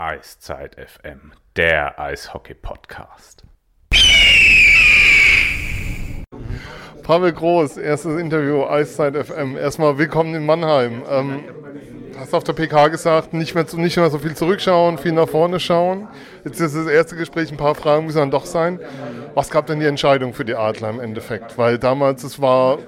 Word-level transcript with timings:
Eiszeit 0.00 0.76
FM, 0.76 1.32
der 1.56 2.00
Eishockey-Podcast. 2.00 3.44
Pavel 7.02 7.34
Groß, 7.34 7.76
erstes 7.76 8.18
Interview, 8.18 8.64
Eiszeit 8.64 9.14
FM. 9.14 9.58
Erstmal 9.58 9.98
willkommen 9.98 10.34
in 10.34 10.46
Mannheim. 10.46 11.02
Ähm, 11.06 11.44
hast 12.18 12.32
auf 12.32 12.44
der 12.44 12.54
PK 12.54 12.88
gesagt, 12.88 13.34
nicht 13.34 13.54
mehr, 13.54 13.66
nicht 13.74 13.98
mehr 13.98 14.08
so 14.08 14.18
viel 14.18 14.34
zurückschauen, 14.34 14.96
viel 14.96 15.12
nach 15.12 15.28
vorne 15.28 15.60
schauen. 15.60 16.08
Jetzt 16.46 16.60
ist 16.60 16.74
das 16.74 16.86
erste 16.86 17.14
Gespräch, 17.16 17.50
ein 17.52 17.58
paar 17.58 17.74
Fragen 17.74 18.06
müssen 18.06 18.20
dann 18.20 18.30
doch 18.30 18.46
sein. 18.46 18.80
Was 19.34 19.50
gab 19.50 19.66
denn 19.66 19.80
die 19.80 19.86
Entscheidung 19.86 20.32
für 20.32 20.46
die 20.46 20.54
Adler 20.54 20.88
im 20.88 21.00
Endeffekt? 21.00 21.58
Weil 21.58 21.78
damals, 21.78 22.24
es 22.24 22.40
war, 22.40 22.78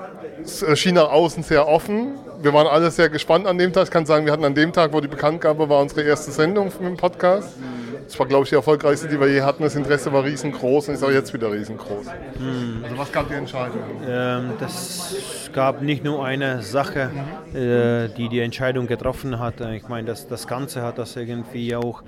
es 0.43 0.65
schien 0.79 0.95
nach 0.95 1.11
außen 1.11 1.43
sehr 1.43 1.69
offen, 1.69 2.15
wir 2.43 2.53
waren 2.53 2.67
alle 2.67 2.91
sehr 2.91 3.09
gespannt 3.09 3.47
an 3.47 3.59
dem 3.59 3.73
Tag. 3.73 3.85
Ich 3.85 3.91
kann 3.91 4.05
sagen, 4.05 4.27
wir 4.27 4.33
hatten 4.33 4.45
an 4.45 4.55
dem 4.55 4.73
Tag, 4.73 4.93
wo 4.93 5.01
die 5.01 5.09
Bekanntgabe 5.09 5.69
war, 5.69 5.81
unsere 5.81 6.03
erste 6.03 6.31
Sendung 6.33 6.67
mit 6.67 6.81
dem 6.81 6.97
Podcast. 6.97 7.57
Das 8.05 8.19
war, 8.19 8.27
glaube 8.27 8.45
ich, 8.45 8.51
die 8.51 8.57
erfolgreichste, 8.57 9.09
die 9.09 9.19
wir 9.19 9.29
je 9.29 9.43
hatten. 9.43 9.63
Das 9.63 9.75
Interesse 9.75 10.13
war 10.13 10.25
riesengroß 10.25 10.89
und 10.89 10.95
ist 10.95 11.05
auch 11.05 11.11
jetzt 11.11 11.33
wieder 11.33 11.51
riesengroß. 11.53 12.07
Hm. 12.37 12.81
Also 12.83 12.99
was 12.99 13.13
gab 13.13 13.29
die 13.29 13.35
Entscheidung? 13.35 13.81
Ähm, 14.07 14.51
das 14.59 15.51
gab 15.53 15.83
nicht 15.83 16.05
nur 16.05 16.25
eine 16.25 16.63
Sache, 16.63 17.11
äh, 17.55 18.15
die 18.15 18.29
die 18.29 18.41
Entscheidung 18.41 18.87
getroffen 18.87 19.39
hat. 19.39 19.61
Ich 19.61 19.89
meine, 19.89 20.09
das, 20.09 20.27
das 20.27 20.47
Ganze 20.47 20.83
hat 20.83 20.99
das 20.99 21.17
irgendwie 21.17 21.75
auch 21.77 22.03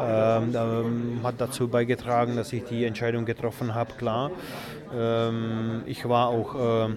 ähm, 0.00 0.54
ähm, 0.54 1.20
hat 1.24 1.36
dazu 1.38 1.66
beigetragen, 1.66 2.36
dass 2.36 2.52
ich 2.52 2.64
die 2.64 2.84
Entscheidung 2.84 3.24
getroffen 3.24 3.74
habe, 3.74 3.94
klar. 3.94 4.30
Ähm, 4.96 5.82
ich 5.86 6.08
war 6.08 6.28
auch 6.28 6.88
äh, 6.88 6.94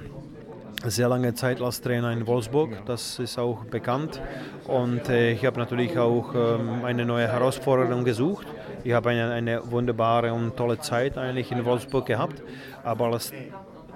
sehr 0.90 1.08
lange 1.10 1.34
Zeit 1.34 1.62
als 1.62 1.82
Trainer 1.82 2.12
in 2.12 2.26
Wolfsburg, 2.26 2.86
das 2.86 3.20
ist 3.20 3.38
auch 3.38 3.66
bekannt. 3.66 4.22
Und 4.68 5.10
äh, 5.10 5.32
ich 5.32 5.46
habe 5.46 5.60
natürlich 5.60 5.98
auch 5.98 6.34
ähm, 6.34 6.84
eine 6.84 7.06
neue 7.06 7.28
Herausforderung 7.28 8.04
gesucht. 8.04 8.48
Ich 8.84 8.94
habe 8.94 9.10
eine, 9.12 9.32
eine 9.32 9.72
wunderbare 9.72 10.34
und 10.34 10.58
tolle 10.58 10.80
Zeit 10.80 11.18
eigentlich 11.18 11.52
in 11.52 11.64
Wolfsburg 11.66 12.06
gehabt, 12.06 12.42
aber 12.84 13.08
als 13.08 13.32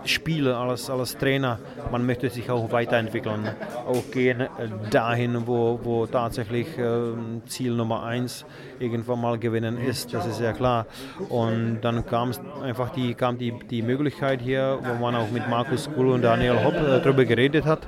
Spieler, 0.06 0.58
als, 0.58 0.89
als 0.89 1.17
Trainer, 1.17 1.59
man 1.92 2.06
möchte 2.06 2.30
sich 2.30 2.50
auch 2.50 2.72
weiterentwickeln, 2.72 3.50
auch 3.88 4.11
gehen 4.11 4.48
dahin, 4.92 5.48
wo, 5.48 5.80
wo 5.84 6.06
tatsächlich 6.06 6.78
äh, 6.78 7.14
Ziel 7.48 7.73
Nummer 7.73 8.03
eins 8.03 8.45
irgendwann 8.80 9.22
mal 9.22 9.38
gewinnen 9.38 9.78
ist, 9.78 10.14
das 10.14 10.26
ist 10.28 10.39
ja 10.39 10.53
klar. 10.53 10.86
Und 11.30 11.80
dann 11.81 12.06
kam 12.06 12.31
einfach 12.61 12.89
die, 12.89 13.14
kam 13.14 13.38
die, 13.38 13.53
die 13.70 13.81
Möglichkeit 13.81 14.42
hier, 14.42 14.80
wo 14.81 14.94
man 15.02 15.16
auch 15.16 15.30
mit 15.31 15.48
Markus 15.50 15.89
Kuhl 15.94 16.09
und 16.09 16.22
Daniel 16.22 16.64
Hopp 16.64 16.76
äh, 16.76 17.02
darüber 17.02 17.26
geredet 17.26 17.66
hat. 17.66 17.88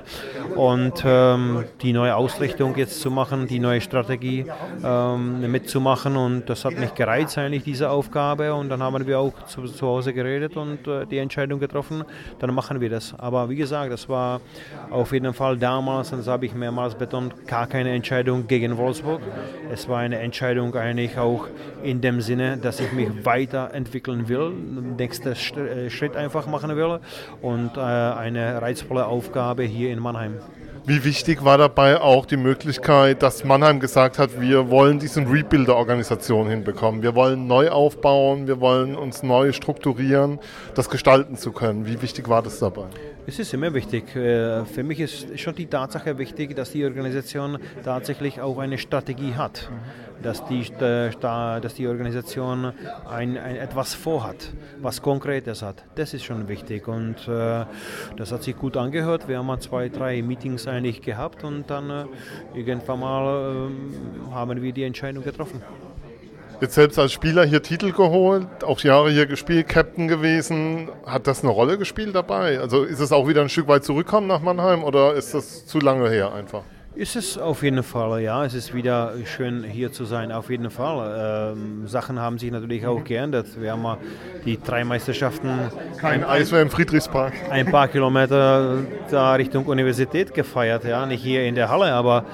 Und 0.54 1.02
ähm, 1.04 1.64
die 1.82 1.92
neue 1.92 2.16
Ausrichtung 2.16 2.76
jetzt 2.76 3.00
zu 3.00 3.10
machen, 3.10 3.46
die 3.46 3.58
neue 3.58 3.80
Strategie 3.80 4.46
ähm, 4.84 5.50
mitzumachen. 5.50 6.16
Und 6.16 6.48
das 6.48 6.64
hat 6.64 6.78
mich 6.78 6.94
gereizt 6.94 7.38
eigentlich, 7.38 7.64
diese 7.64 7.90
Aufgabe. 7.90 8.54
Und 8.54 8.68
dann 8.68 8.82
haben 8.82 9.06
wir 9.06 9.18
auch 9.18 9.32
zu, 9.46 9.64
zu 9.64 9.86
Hause 9.86 10.12
geredet 10.12 10.56
und 10.56 10.86
äh, 10.86 11.06
die 11.06 11.18
Entscheidung 11.18 11.60
getroffen, 11.60 12.04
dann 12.38 12.54
machen 12.54 12.80
wir 12.80 12.90
das. 12.90 13.14
Aber 13.18 13.48
wie 13.48 13.56
gesagt, 13.56 13.92
das 13.92 14.08
war 14.08 14.40
auf 14.90 15.12
jeden 15.12 15.34
Fall 15.34 15.56
damals, 15.56 16.12
und 16.12 16.18
das 16.18 16.28
habe 16.28 16.46
ich 16.46 16.54
mehrmals 16.54 16.94
betont, 16.94 17.46
gar 17.46 17.66
keine 17.66 17.90
Entscheidung 17.90 18.46
gegen 18.46 18.76
Wolfsburg. 18.76 19.20
Es 19.72 19.88
war 19.88 19.98
eine 19.98 20.18
Entscheidung 20.18 20.74
eigentlich 20.74 21.18
auch 21.18 21.46
in 21.82 22.00
dem 22.00 22.20
Sinne, 22.20 22.56
dass 22.56 22.80
ich 22.80 22.92
mich 22.92 23.08
weiterentwickeln 23.24 24.28
will, 24.28 24.50
den 24.50 24.96
nächsten 24.96 25.32
äh, 25.32 25.90
Schritt 25.90 26.16
einfach 26.16 26.46
machen 26.46 26.74
will 26.76 27.00
und 27.42 27.76
äh, 27.76 27.80
eine 27.80 28.60
reizvolle 28.60 29.06
Aufgabe 29.06 29.62
hier 29.62 29.90
in 29.92 29.98
Mannheim. 29.98 30.34
Wie 30.88 31.04
wichtig 31.04 31.44
war 31.44 31.58
dabei 31.58 32.00
auch 32.00 32.24
die 32.24 32.38
Möglichkeit, 32.38 33.22
dass 33.22 33.44
Mannheim 33.44 33.78
gesagt 33.78 34.18
hat, 34.18 34.40
wir 34.40 34.70
wollen 34.70 34.98
diesen 34.98 35.26
Rebuild 35.26 35.68
der 35.68 35.76
Organisation 35.76 36.48
hinbekommen. 36.48 37.02
Wir 37.02 37.14
wollen 37.14 37.46
neu 37.46 37.68
aufbauen, 37.68 38.46
wir 38.46 38.58
wollen 38.58 38.96
uns 38.96 39.22
neu 39.22 39.52
strukturieren, 39.52 40.38
das 40.74 40.88
gestalten 40.88 41.36
zu 41.36 41.52
können. 41.52 41.84
Wie 41.84 42.00
wichtig 42.00 42.30
war 42.30 42.40
das 42.40 42.58
dabei? 42.58 42.86
Es 43.28 43.38
ist 43.38 43.52
immer 43.52 43.74
wichtig. 43.74 44.16
Äh, 44.16 44.64
für 44.64 44.82
mich 44.82 45.00
ist 45.00 45.38
schon 45.38 45.54
die 45.54 45.66
Tatsache 45.66 46.16
wichtig, 46.16 46.56
dass 46.56 46.72
die 46.72 46.82
Organisation 46.86 47.58
tatsächlich 47.84 48.40
auch 48.40 48.56
eine 48.58 48.78
Strategie 48.78 49.34
hat. 49.34 49.68
Dass 50.22 50.42
die, 50.46 50.62
äh, 50.80 51.10
dass 51.20 51.74
die 51.74 51.86
Organisation 51.86 52.72
ein, 53.06 53.36
ein 53.36 53.56
etwas 53.56 53.92
vorhat, 53.92 54.54
was 54.80 55.02
Konkretes 55.02 55.60
hat. 55.60 55.84
Das 55.94 56.14
ist 56.14 56.24
schon 56.24 56.48
wichtig. 56.48 56.88
Und 56.88 57.28
äh, 57.28 57.66
das 58.16 58.32
hat 58.32 58.44
sich 58.44 58.56
gut 58.56 58.78
angehört. 58.78 59.28
Wir 59.28 59.36
haben 59.36 59.46
mal 59.46 59.60
zwei, 59.60 59.90
drei 59.90 60.22
Meetings 60.22 60.66
eigentlich 60.78 61.02
gehabt 61.02 61.44
und 61.44 61.68
dann 61.68 61.90
äh, 61.90 62.04
irgendwann 62.54 63.00
mal 63.00 63.68
äh, 63.68 64.34
haben 64.34 64.62
wir 64.62 64.72
die 64.72 64.84
Entscheidung 64.84 65.24
getroffen. 65.24 65.62
Jetzt 66.60 66.74
selbst 66.74 66.98
als 66.98 67.12
Spieler 67.12 67.44
hier 67.44 67.62
Titel 67.62 67.92
geholt, 67.92 68.64
auch 68.64 68.80
Jahre 68.80 69.10
hier 69.10 69.26
gespielt, 69.26 69.68
Captain 69.68 70.08
gewesen. 70.08 70.88
Hat 71.06 71.28
das 71.28 71.44
eine 71.44 71.52
Rolle 71.52 71.78
gespielt 71.78 72.16
dabei? 72.16 72.58
Also 72.58 72.82
ist 72.82 72.98
es 72.98 73.12
auch 73.12 73.28
wieder 73.28 73.42
ein 73.42 73.48
Stück 73.48 73.68
weit 73.68 73.84
zurückkommen 73.84 74.26
nach 74.26 74.40
Mannheim 74.40 74.82
oder 74.82 75.14
ist 75.14 75.34
das 75.34 75.66
zu 75.66 75.78
lange 75.78 76.10
her 76.10 76.32
einfach? 76.32 76.64
Ist 76.94 77.14
es 77.14 77.38
auf 77.38 77.62
jeden 77.62 77.82
Fall, 77.84 78.22
ja. 78.22 78.44
Es 78.44 78.54
ist 78.54 78.74
wieder 78.74 79.12
schön 79.24 79.62
hier 79.62 79.92
zu 79.92 80.04
sein, 80.04 80.32
auf 80.32 80.50
jeden 80.50 80.68
Fall. 80.68 81.54
Ähm, 81.54 81.86
Sachen 81.86 82.18
haben 82.18 82.38
sich 82.38 82.50
natürlich 82.50 82.86
auch 82.86 83.04
geändert. 83.04 83.46
Wir 83.60 83.72
haben 83.72 83.82
mal 83.82 83.98
die 84.44 84.60
drei 84.60 84.84
Meisterschaften. 84.84 85.48
Kein 85.98 86.24
Eis 86.24 86.50
mehr 86.50 86.62
im 86.62 86.70
Friedrichspark. 86.70 87.34
Ein 87.50 87.66
paar 87.66 87.86
Kilometer 87.86 88.78
da 89.10 89.34
Richtung 89.34 89.66
Universität 89.66 90.34
gefeiert, 90.34 90.84
ja. 90.84 91.06
Nicht 91.06 91.22
hier 91.22 91.44
in 91.44 91.54
der 91.54 91.68
Halle, 91.68 91.92
aber 91.92 92.24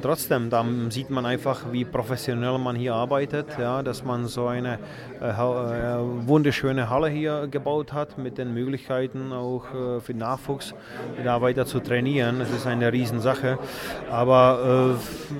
trotzdem, 0.00 0.50
da 0.50 0.64
sieht 0.90 1.10
man 1.10 1.26
einfach, 1.26 1.72
wie 1.72 1.84
professionell 1.84 2.58
man 2.58 2.76
hier 2.76 2.94
arbeitet, 2.94 3.46
ja. 3.58 3.82
Dass 3.82 4.04
man 4.04 4.26
so 4.26 4.46
eine 4.46 4.78
äh, 5.20 5.30
äh, 5.30 5.98
wunderschöne 6.26 6.88
Halle 6.88 7.08
hier 7.08 7.48
gebaut 7.50 7.92
hat 7.92 8.18
mit 8.18 8.38
den 8.38 8.54
Möglichkeiten 8.54 9.32
auch 9.32 9.64
äh, 9.74 10.00
für 10.00 10.14
Nachwuchs 10.14 10.74
da 11.24 11.40
weiter 11.42 11.66
zu 11.66 11.80
trainieren. 11.80 12.38
Das 12.38 12.50
ist 12.50 12.68
eine 12.68 12.92
Riesensache. 12.92 13.58
Aber 14.12 14.98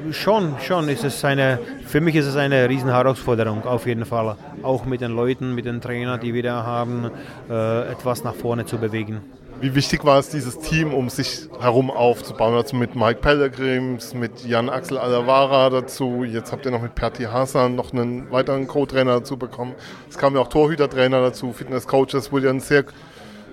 äh, 0.08 0.12
schon, 0.14 0.54
schon 0.60 0.88
ist 0.88 1.04
es 1.04 1.22
eine, 1.26 1.58
für 1.84 2.00
mich 2.00 2.14
ist 2.16 2.24
es 2.24 2.36
eine 2.36 2.70
riesen 2.70 2.88
Herausforderung, 2.88 3.66
auf 3.66 3.86
jeden 3.86 4.06
Fall. 4.06 4.36
Auch 4.62 4.86
mit 4.86 5.02
den 5.02 5.14
Leuten, 5.14 5.54
mit 5.54 5.66
den 5.66 5.82
Trainern, 5.82 6.18
die 6.18 6.32
wir 6.32 6.42
da 6.42 6.64
haben, 6.64 7.10
äh, 7.50 7.92
etwas 7.92 8.24
nach 8.24 8.34
vorne 8.34 8.64
zu 8.64 8.78
bewegen. 8.78 9.20
Wie 9.60 9.74
wichtig 9.74 10.04
war 10.04 10.18
es, 10.18 10.30
dieses 10.30 10.58
Team 10.58 10.94
um 10.94 11.10
sich 11.10 11.48
herum 11.60 11.90
aufzubauen? 11.90 12.54
Also 12.54 12.74
mit 12.74 12.96
Mike 12.96 13.20
Pellegrims, 13.20 14.14
mit 14.14 14.44
Jan 14.44 14.70
Axel 14.70 14.96
Alavara 14.96 15.68
dazu. 15.68 16.24
Jetzt 16.24 16.50
habt 16.50 16.64
ihr 16.64 16.72
noch 16.72 16.82
mit 16.82 16.94
Perti 16.94 17.24
Hassan 17.24 17.76
noch 17.76 17.92
einen 17.92 18.30
weiteren 18.32 18.66
Co-Trainer 18.66 19.20
dazu 19.20 19.36
bekommen. 19.36 19.74
Es 20.08 20.16
kamen 20.16 20.34
ja 20.34 20.42
auch 20.42 20.48
Torhütertrainer 20.48 21.20
dazu, 21.20 21.52
Fitnesscoaches. 21.52 22.14
Es 22.14 22.32
wurde 22.32 22.46
ja 22.46 22.58
sehr 22.58 22.84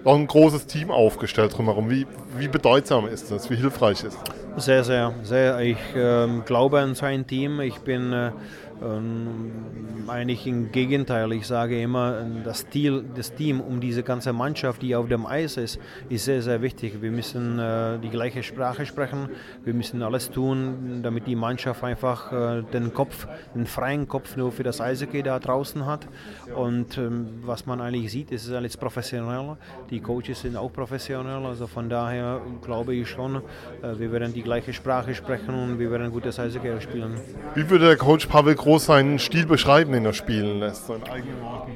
auch 0.04 0.16
ein 0.16 0.28
großes 0.28 0.66
Team 0.68 0.92
aufgestellt 0.92 1.58
drumherum. 1.58 1.90
Wie, 1.90 2.08
wie 2.38 2.48
bedeutsam 2.48 3.08
ist 3.08 3.32
das? 3.32 3.50
Wie 3.50 3.56
hilfreich 3.56 4.04
ist 4.04 4.18
das? 4.56 4.66
Sehr, 4.66 4.84
sehr, 4.84 5.14
sehr. 5.24 5.60
Ich 5.60 5.78
äh, 5.96 6.28
glaube 6.46 6.80
an 6.80 6.96
sein 6.96 7.26
Team. 7.26 7.62
Ich 7.62 7.78
bin 7.80 8.12
äh, 8.12 8.28
ähm, 8.28 8.34
eigentlich 8.82 10.48
im 10.48 10.72
Gegenteil, 10.72 11.32
ich 11.34 11.46
sage 11.48 11.82
immer, 11.82 12.26
das, 12.44 12.62
Stil, 12.62 13.04
das 13.16 13.34
Team 13.34 13.62
um 13.62 13.80
diese 13.80 14.04
ganze 14.04 14.34
Mannschaft, 14.34 14.82
die 14.82 14.96
auf 14.96 15.08
dem 15.08 15.26
Eis 15.26 15.58
ist, 15.58 15.80
ist 16.10 16.26
sehr, 16.26 16.42
sehr 16.42 16.62
wichtig. 16.62 17.02
Wir 17.02 17.12
müssen 17.12 17.60
äh, 17.60 18.00
die 18.00 18.10
gleiche 18.10 18.44
Sprache 18.44 18.86
sprechen, 18.86 19.30
wir 19.64 19.74
müssen 19.74 20.02
alles 20.02 20.32
tun, 20.32 21.02
damit 21.04 21.28
die 21.28 21.36
Mannschaft 21.36 21.84
einfach 21.84 22.32
äh, 22.32 22.64
den 22.74 22.94
Kopf, 22.94 23.28
den 23.54 23.66
freien 23.66 24.08
Kopf 24.08 24.36
nur 24.36 24.52
für 24.52 24.64
das 24.64 24.82
Eishockey 24.82 25.24
da 25.24 25.40
draußen 25.40 25.86
hat. 25.86 26.08
Und 26.56 26.98
ähm, 26.98 27.28
was 27.44 27.66
man 27.66 27.82
eigentlich 27.82 28.12
sieht, 28.12 28.32
ist 28.32 28.52
alles 28.52 28.78
professionell. 28.78 29.58
Die 29.90 30.00
Coaches 30.00 30.42
sind 30.42 30.56
auch 30.56 30.72
professionell, 30.72 31.46
also 31.46 31.68
von 31.68 31.90
daher 31.90 32.42
glaube 32.64 32.96
ich 32.96 33.10
schon, 33.10 33.36
äh, 33.36 33.98
wir 33.98 34.12
werden 34.12 34.34
die 34.34 34.44
gleiche 34.44 34.74
Sprache 34.74 35.14
sprechen 35.14 35.54
und 35.54 35.80
wir 35.80 35.92
werden 35.92 36.12
gutes 36.12 36.40
Eishockey 36.40 36.82
spielen. 36.82 37.16
Wie 37.56 37.70
würde 37.70 37.88
der 37.88 37.98
Coach 37.98 38.26
Pavel 38.26 38.56
Groß 38.70 38.86
seinen 38.86 39.18
Stil 39.18 39.48
beschreiben, 39.48 39.94
den 39.94 40.06
er 40.06 40.14
spielen 40.14 40.60
lässt, 40.60 40.86
so 40.86 40.94
in 40.94 41.02
eigenen 41.06 41.42
Worten? 41.42 41.72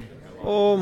Oh, 0.45 0.77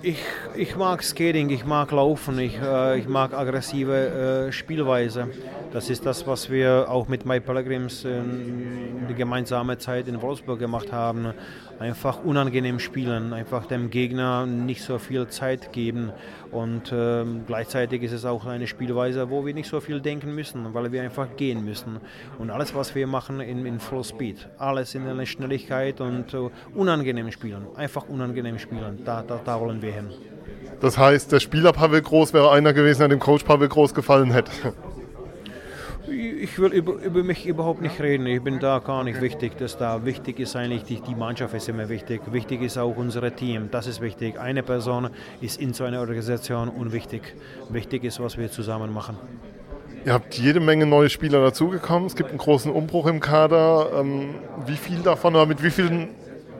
ich, 0.00 0.16
ich 0.56 0.74
mag 0.74 1.02
Skating, 1.02 1.50
ich 1.50 1.66
mag 1.66 1.90
Laufen, 1.90 2.38
ich, 2.38 2.58
äh, 2.58 2.98
ich 2.98 3.06
mag 3.06 3.34
aggressive 3.34 4.46
äh, 4.48 4.52
Spielweise. 4.52 5.28
Das 5.70 5.90
ist 5.90 6.06
das, 6.06 6.26
was 6.26 6.48
wir 6.48 6.86
auch 6.88 7.08
mit 7.08 7.26
Mike 7.26 7.42
Pellegrims 7.42 8.06
in 8.06 9.04
die 9.06 9.14
gemeinsame 9.14 9.76
Zeit 9.76 10.08
in 10.08 10.22
Wolfsburg 10.22 10.58
gemacht 10.58 10.92
haben. 10.92 11.34
Einfach 11.80 12.22
unangenehm 12.22 12.78
spielen, 12.78 13.32
einfach 13.32 13.66
dem 13.66 13.90
Gegner 13.90 14.46
nicht 14.46 14.82
so 14.82 14.98
viel 14.98 15.26
Zeit 15.28 15.72
geben. 15.72 16.12
Und 16.52 16.92
äh, 16.92 17.24
gleichzeitig 17.46 18.02
ist 18.02 18.12
es 18.12 18.24
auch 18.24 18.44
eine 18.44 18.66
Spielweise, 18.66 19.30
wo 19.30 19.46
wir 19.46 19.54
nicht 19.54 19.68
so 19.68 19.80
viel 19.80 20.00
denken 20.00 20.34
müssen, 20.34 20.74
weil 20.74 20.92
wir 20.92 21.02
einfach 21.02 21.36
gehen 21.36 21.64
müssen. 21.64 21.98
Und 22.38 22.50
alles, 22.50 22.74
was 22.74 22.94
wir 22.94 23.06
machen 23.06 23.40
in, 23.40 23.64
in 23.64 23.80
Full 23.80 24.04
Speed, 24.04 24.48
alles 24.58 24.94
in 24.94 25.08
einer 25.08 25.24
Schnelligkeit 25.24 26.02
und 26.02 26.34
äh, 26.34 26.50
unangenehm 26.74 27.32
spielen, 27.32 27.66
einfach 27.74 28.08
unangenehm 28.08 28.58
spielen, 28.58 29.02
da, 29.04 29.22
da, 29.22 29.40
da 29.42 29.58
wollen 29.58 29.80
wir 29.80 29.92
hin. 29.92 30.10
Das 30.80 30.98
heißt, 30.98 31.32
der 31.32 31.40
Spieler 31.40 31.72
Pavel 31.72 32.02
Groß 32.02 32.32
wäre 32.32 32.50
einer 32.52 32.72
gewesen, 32.72 33.00
der 33.00 33.08
dem 33.08 33.20
Coach 33.20 33.44
Pavel 33.44 33.68
Groß 33.68 33.94
gefallen 33.94 34.32
hätte. 34.32 34.50
Ich 36.08 36.58
will 36.58 36.72
über, 36.72 36.94
über, 36.94 37.22
mich 37.22 37.46
überhaupt 37.46 37.82
nicht 37.82 38.00
reden. 38.00 38.26
Ich 38.26 38.42
bin 38.42 38.58
da 38.58 38.78
gar 38.78 39.04
nicht 39.04 39.20
wichtig. 39.20 39.52
Das 39.58 39.76
da 39.76 40.04
wichtig 40.04 40.40
ist 40.40 40.56
eigentlich 40.56 40.84
die, 40.84 41.00
die 41.00 41.14
Mannschaft 41.14 41.54
ist 41.54 41.68
immer 41.68 41.88
wichtig. 41.88 42.22
Wichtig 42.32 42.62
ist 42.62 42.78
auch 42.78 42.96
unser 42.96 43.34
Team. 43.34 43.68
Das 43.70 43.86
ist 43.86 44.00
wichtig. 44.00 44.40
Eine 44.40 44.62
Person 44.62 45.10
ist 45.40 45.60
in 45.60 45.74
so 45.74 45.84
einer 45.84 46.00
Organisation 46.00 46.68
unwichtig. 46.68 47.34
Wichtig 47.68 48.04
ist, 48.04 48.18
was 48.18 48.38
wir 48.38 48.50
zusammen 48.50 48.92
machen. 48.92 49.18
Ihr 50.06 50.14
habt 50.14 50.34
jede 50.34 50.60
Menge 50.60 50.86
neue 50.86 51.10
Spieler 51.10 51.42
dazugekommen. 51.42 52.06
Es 52.06 52.16
gibt 52.16 52.30
einen 52.30 52.38
großen 52.38 52.72
Umbruch 52.72 53.06
im 53.06 53.20
Kader. 53.20 53.90
Ähm, 54.00 54.36
wie 54.66 54.76
viel 54.76 55.00
davon 55.00 55.34
oder 55.34 55.44
mit 55.44 55.62
wie 55.62 55.70
vielen 55.70 56.08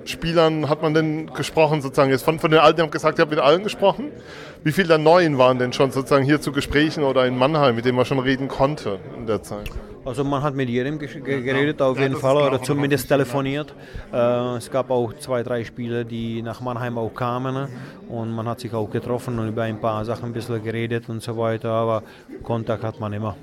Spielern 0.05 0.69
hat 0.69 0.83
man 0.83 0.95
denn 0.95 1.33
gesprochen 1.33 1.83
sozusagen? 1.83 2.11
Jetzt 2.11 2.25
von, 2.25 2.39
von 2.39 2.51
den 2.51 2.61
Alten, 2.61 2.81
ihr 2.81 2.85
habt 2.85 2.93
gesagt, 2.93 3.19
ihr 3.19 3.23
habt 3.23 3.31
mit 3.31 3.41
allen 3.41 3.63
gesprochen. 3.63 4.11
Wie 4.63 4.73
viele 4.73 4.89
der 4.89 4.99
Neuen 4.99 5.39
waren 5.39 5.59
denn 5.59 5.73
schon 5.73 5.91
sozusagen 5.91 6.25
hier 6.25 6.41
zu 6.41 6.53
Gesprächen 6.53 7.03
oder 7.05 7.27
in 7.27 7.37
Mannheim, 7.37 7.77
mit 7.77 7.85
denen 7.85 7.97
man 7.97 8.05
schon 8.05 8.19
reden 8.19 8.49
konnte 8.49 8.99
in 9.17 9.27
der 9.27 9.43
Zeit? 9.43 9.71
Also 10.05 10.25
man 10.25 10.43
hat 10.43 10.55
mit 10.55 10.69
jedem 10.69 10.99
geredet 10.99 11.83
auf 11.83 11.99
jeden 11.99 12.17
Fall 12.17 12.37
oder 12.37 12.63
zumindest 12.63 13.09
telefoniert. 13.09 13.75
Äh, 14.13 14.57
es 14.57 14.71
gab 14.71 14.91
auch 14.91 15.13
zwei, 15.15 15.43
drei 15.43 15.63
Spieler, 15.65 16.05
die 16.05 16.41
nach 16.43 16.61
Mannheim 16.61 16.97
auch 16.97 17.13
kamen 17.15 17.69
und 18.09 18.33
man 18.33 18.49
hat 18.49 18.61
sich 18.61 18.73
auch 18.73 18.91
getroffen 18.91 19.39
und 19.39 19.49
über 19.49 19.63
ein 19.65 19.81
paar 19.81 20.05
Sachen 20.05 20.27
ein 20.27 20.33
bisschen 20.33 20.63
geredet 20.63 21.09
und 21.09 21.23
so 21.23 21.37
weiter, 21.37 21.71
aber 21.71 22.03
Kontakt 22.43 22.83
hat 22.83 22.99
man 22.99 23.13
immer. 23.13 23.37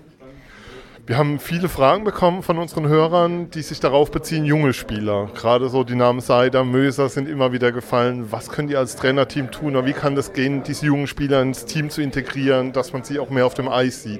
Wir 1.07 1.17
haben 1.17 1.39
viele 1.39 1.69
Fragen 1.69 2.03
bekommen 2.03 2.43
von 2.43 2.57
unseren 2.57 2.89
Hörern, 2.89 3.49
die 3.49 3.61
sich 3.61 3.79
darauf 3.79 4.11
beziehen, 4.11 4.43
junge 4.43 4.73
Spieler. 4.73 5.29
Gerade 5.33 5.69
so 5.69 5.85
die 5.85 5.95
Namen 5.95 6.19
Seider, 6.19 6.65
Möser 6.65 7.07
sind 7.07 7.29
immer 7.29 7.53
wieder 7.53 7.71
gefallen. 7.71 8.29
Was 8.29 8.49
können 8.49 8.67
die 8.67 8.75
als 8.75 8.97
Trainerteam 8.97 9.49
tun 9.49 9.77
oder 9.77 9.85
wie 9.85 9.93
kann 9.93 10.15
das 10.15 10.33
gehen, 10.33 10.63
diese 10.63 10.85
jungen 10.87 11.07
Spieler 11.07 11.41
ins 11.41 11.63
Team 11.63 11.89
zu 11.89 12.01
integrieren, 12.01 12.73
dass 12.73 12.91
man 12.91 13.05
sie 13.05 13.19
auch 13.19 13.29
mehr 13.29 13.45
auf 13.45 13.53
dem 13.53 13.69
Eis 13.69 14.03
sieht? 14.03 14.19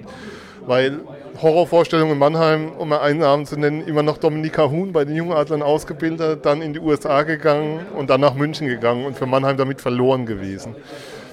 Weil 0.66 1.00
Horrorvorstellung 1.42 2.10
in 2.10 2.20
Mannheim, 2.20 2.72
um 2.72 2.88
mal 2.88 3.02
einen 3.02 3.20
Namen 3.20 3.46
zu 3.46 3.60
nennen, 3.60 3.86
immer 3.86 4.02
noch 4.02 4.18
Dominika 4.18 4.70
Huhn 4.70 4.94
bei 4.94 5.04
den 5.04 5.18
Jungadlern 5.18 5.64
ausgebildet, 5.64 6.46
dann 6.46 6.62
in 6.62 6.72
die 6.72 6.80
USA 6.80 7.24
gegangen 7.24 7.82
und 7.98 8.10
dann 8.10 8.22
nach 8.22 8.34
München 8.34 8.66
gegangen 8.66 9.06
und 9.06 9.18
für 9.18 9.26
Mannheim 9.26 9.58
damit 9.58 9.82
verloren 9.82 10.26
gewesen. 10.26 10.74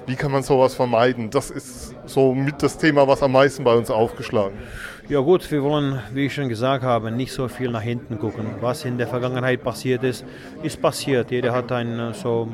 Wie 0.07 0.17
kann 0.17 0.33
man 0.33 0.43
sowas 0.43 0.75
vermeiden? 0.75 1.31
Das 1.31 1.51
ist 1.51 1.95
so 2.07 2.35
mit 2.35 2.61
das 2.61 2.77
Thema, 2.77 3.07
was 3.07 3.23
am 3.23 3.33
meisten 3.33 3.63
bei 3.63 3.75
uns 3.75 3.89
aufgeschlagen. 3.89 4.59
Ja 5.07 5.21
gut, 5.21 5.51
wir 5.51 5.63
wollen, 5.63 6.01
wie 6.15 6.25
ich 6.25 6.35
schon 6.35 6.49
gesagt 6.49 6.83
habe, 6.83 7.11
nicht 7.11 7.31
so 7.31 7.47
viel 7.47 7.71
nach 7.71 7.83
hinten 7.83 8.19
gucken. 8.19 8.47
Was 8.61 8.87
in 8.87 8.97
der 8.97 9.07
Vergangenheit 9.07 9.63
passiert 9.63 10.03
ist, 10.03 10.25
ist 10.63 10.81
passiert. 10.81 11.31
Jeder 11.31 11.53
hat 11.53 11.71
eine 11.73 12.15
so 12.15 12.49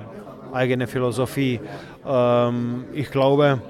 eigene 0.53 0.89
Philosophie. 0.89 1.61
Ähm, 2.05 2.87
ich 2.93 3.09
glaube, 3.13 3.63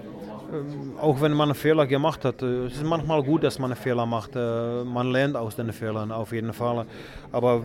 auch 1.00 1.20
wenn 1.20 1.32
man 1.32 1.48
einen 1.50 1.54
Fehler 1.54 1.86
gemacht 1.86 2.24
hat, 2.24 2.42
äh, 2.42 2.66
es 2.66 2.74
ist 2.74 2.84
manchmal 2.84 3.22
gut, 3.22 3.44
dass 3.44 3.58
man 3.58 3.72
einen 3.72 3.80
Fehler 3.80 4.06
macht. 4.06 4.34
Äh, 4.34 4.84
man 4.84 5.10
lernt 5.10 5.36
aus 5.36 5.56
den 5.56 5.72
Fehlern 5.72 6.12
auf 6.12 6.32
jeden 6.32 6.52
Fall. 6.52 6.86
Aber 7.32 7.62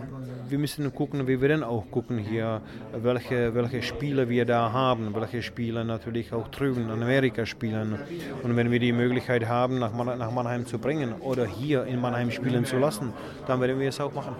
wir 0.48 0.58
müssen 0.58 0.94
gucken, 0.94 1.26
wie 1.26 1.40
wir 1.40 1.48
denn 1.48 1.62
auch 1.62 1.84
gucken 1.90 2.18
hier, 2.18 2.60
welche, 2.92 3.54
welche 3.54 3.82
Spiele 3.82 4.28
wir 4.28 4.44
da 4.44 4.72
haben, 4.72 5.14
welche 5.14 5.42
Spiele 5.42 5.84
natürlich 5.84 6.32
auch 6.32 6.48
drüben 6.48 6.84
in 6.84 7.02
Amerika 7.02 7.44
spielen. 7.46 7.98
Und 8.42 8.56
wenn 8.56 8.70
wir 8.70 8.78
die 8.78 8.92
Möglichkeit 8.92 9.48
haben, 9.48 9.78
nach, 9.78 9.92
nach 9.92 10.30
Mannheim 10.30 10.66
zu 10.66 10.78
bringen 10.78 11.14
oder 11.20 11.46
hier 11.46 11.84
in 11.84 12.00
Mannheim 12.00 12.30
spielen 12.30 12.64
zu 12.64 12.78
lassen, 12.78 13.12
dann 13.46 13.60
werden 13.60 13.78
wir 13.80 13.88
es 13.88 14.00
auch 14.00 14.14
machen. 14.14 14.36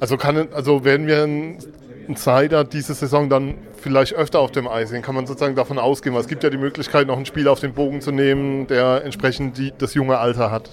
Also, 0.00 0.16
kann, 0.16 0.48
also 0.52 0.84
werden 0.84 1.06
wir 1.06 1.24
ein 1.24 2.16
Seider 2.16 2.64
diese 2.64 2.94
Saison 2.94 3.28
dann 3.28 3.54
vielleicht 3.80 4.14
öfter 4.14 4.40
auf 4.40 4.52
dem 4.52 4.68
Eis 4.68 4.90
sehen? 4.90 5.02
Kann 5.02 5.14
man 5.14 5.26
sozusagen 5.26 5.56
davon 5.56 5.78
ausgehen? 5.78 6.14
Weil 6.14 6.22
es 6.22 6.28
gibt 6.28 6.42
ja 6.44 6.50
die 6.50 6.58
Möglichkeit, 6.58 7.06
noch 7.06 7.16
einen 7.16 7.26
Spieler 7.26 7.52
auf 7.52 7.60
den 7.60 7.72
Bogen 7.72 8.00
zu 8.00 8.12
nehmen, 8.12 8.66
der 8.66 9.04
entsprechend 9.04 9.58
die, 9.58 9.72
das 9.76 9.94
junge 9.94 10.18
Alter 10.18 10.50
hat. 10.50 10.70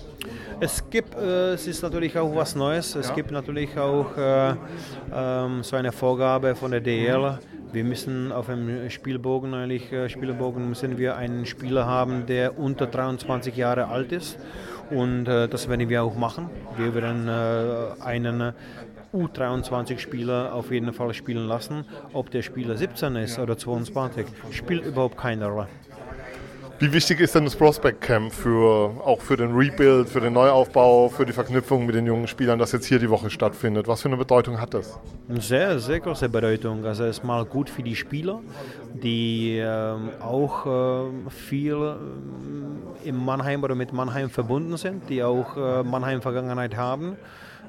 Es 0.59 0.89
gibt, 0.89 1.15
äh, 1.15 1.53
es 1.53 1.67
ist 1.67 1.83
natürlich 1.83 2.17
auch 2.17 2.35
was 2.35 2.55
Neues. 2.55 2.95
Es 2.95 3.09
ja. 3.09 3.15
gibt 3.15 3.31
natürlich 3.31 3.77
auch 3.77 4.17
äh, 4.17 4.55
ähm, 5.13 5.63
so 5.63 5.75
eine 5.75 5.91
Vorgabe 5.91 6.55
von 6.55 6.71
der 6.71 6.81
DL. 6.81 7.37
Wir 7.71 7.83
müssen 7.83 8.31
auf 8.31 8.47
dem 8.47 8.89
Spielbogen, 8.89 9.53
eigentlich 9.53 9.91
äh, 9.91 10.09
Spielbogen 10.09 10.69
müssen 10.69 10.97
wir 10.97 11.15
einen 11.15 11.45
Spieler 11.45 11.85
haben, 11.85 12.25
der 12.25 12.57
unter 12.57 12.87
23 12.87 13.55
Jahre 13.55 13.87
alt 13.89 14.11
ist. 14.11 14.39
Und 14.89 15.27
äh, 15.27 15.47
das 15.47 15.69
werden 15.69 15.89
wir 15.89 16.03
auch 16.03 16.15
machen. 16.15 16.49
Wir 16.77 16.95
werden 16.95 17.27
äh, 17.27 18.01
einen 18.03 18.53
U23-Spieler 19.13 20.53
auf 20.53 20.71
jeden 20.71 20.93
Fall 20.93 21.13
spielen 21.13 21.47
lassen. 21.47 21.85
Ob 22.13 22.31
der 22.31 22.41
Spieler 22.41 22.77
17 22.77 23.15
ist 23.17 23.39
oder 23.39 23.57
22, 23.57 24.25
spielt 24.51 24.85
überhaupt 24.85 25.17
keine 25.17 25.47
Rolle. 25.47 25.67
Wie 26.79 26.93
wichtig 26.93 27.19
ist 27.21 27.33
denn 27.33 27.43
das 27.43 27.55
Prospect 27.55 28.01
Camp 28.01 28.31
für, 28.31 29.01
auch 29.03 29.19
für 29.19 29.35
den 29.35 29.55
Rebuild, 29.55 30.07
für 30.07 30.21
den 30.21 30.33
Neuaufbau, 30.33 31.09
für 31.09 31.25
die 31.25 31.33
Verknüpfung 31.33 31.87
mit 31.87 31.95
den 31.95 32.05
jungen 32.05 32.27
Spielern, 32.27 32.59
das 32.59 32.71
jetzt 32.71 32.85
hier 32.85 32.99
die 32.99 33.09
Woche 33.09 33.31
stattfindet? 33.31 33.87
Was 33.87 34.03
für 34.03 34.09
eine 34.09 34.17
Bedeutung 34.17 34.61
hat 34.61 34.75
das? 34.75 34.99
Sehr, 35.27 35.79
sehr 35.79 35.99
große 35.99 36.29
Bedeutung. 36.29 36.85
Also 36.85 37.05
es 37.05 37.17
ist 37.17 37.23
mal 37.23 37.45
gut 37.45 37.71
für 37.71 37.81
die 37.81 37.95
Spieler, 37.95 38.41
die 38.93 39.57
ähm, 39.57 40.11
auch 40.21 40.67
äh, 40.67 41.29
viel 41.31 41.73
äh, 41.73 43.09
im 43.09 43.25
Mannheim 43.25 43.63
oder 43.63 43.73
mit 43.73 43.91
Mannheim 43.91 44.29
verbunden 44.29 44.77
sind, 44.77 45.09
die 45.09 45.23
auch 45.23 45.57
äh, 45.57 45.81
Mannheim-Vergangenheit 45.81 46.77
haben. 46.77 47.17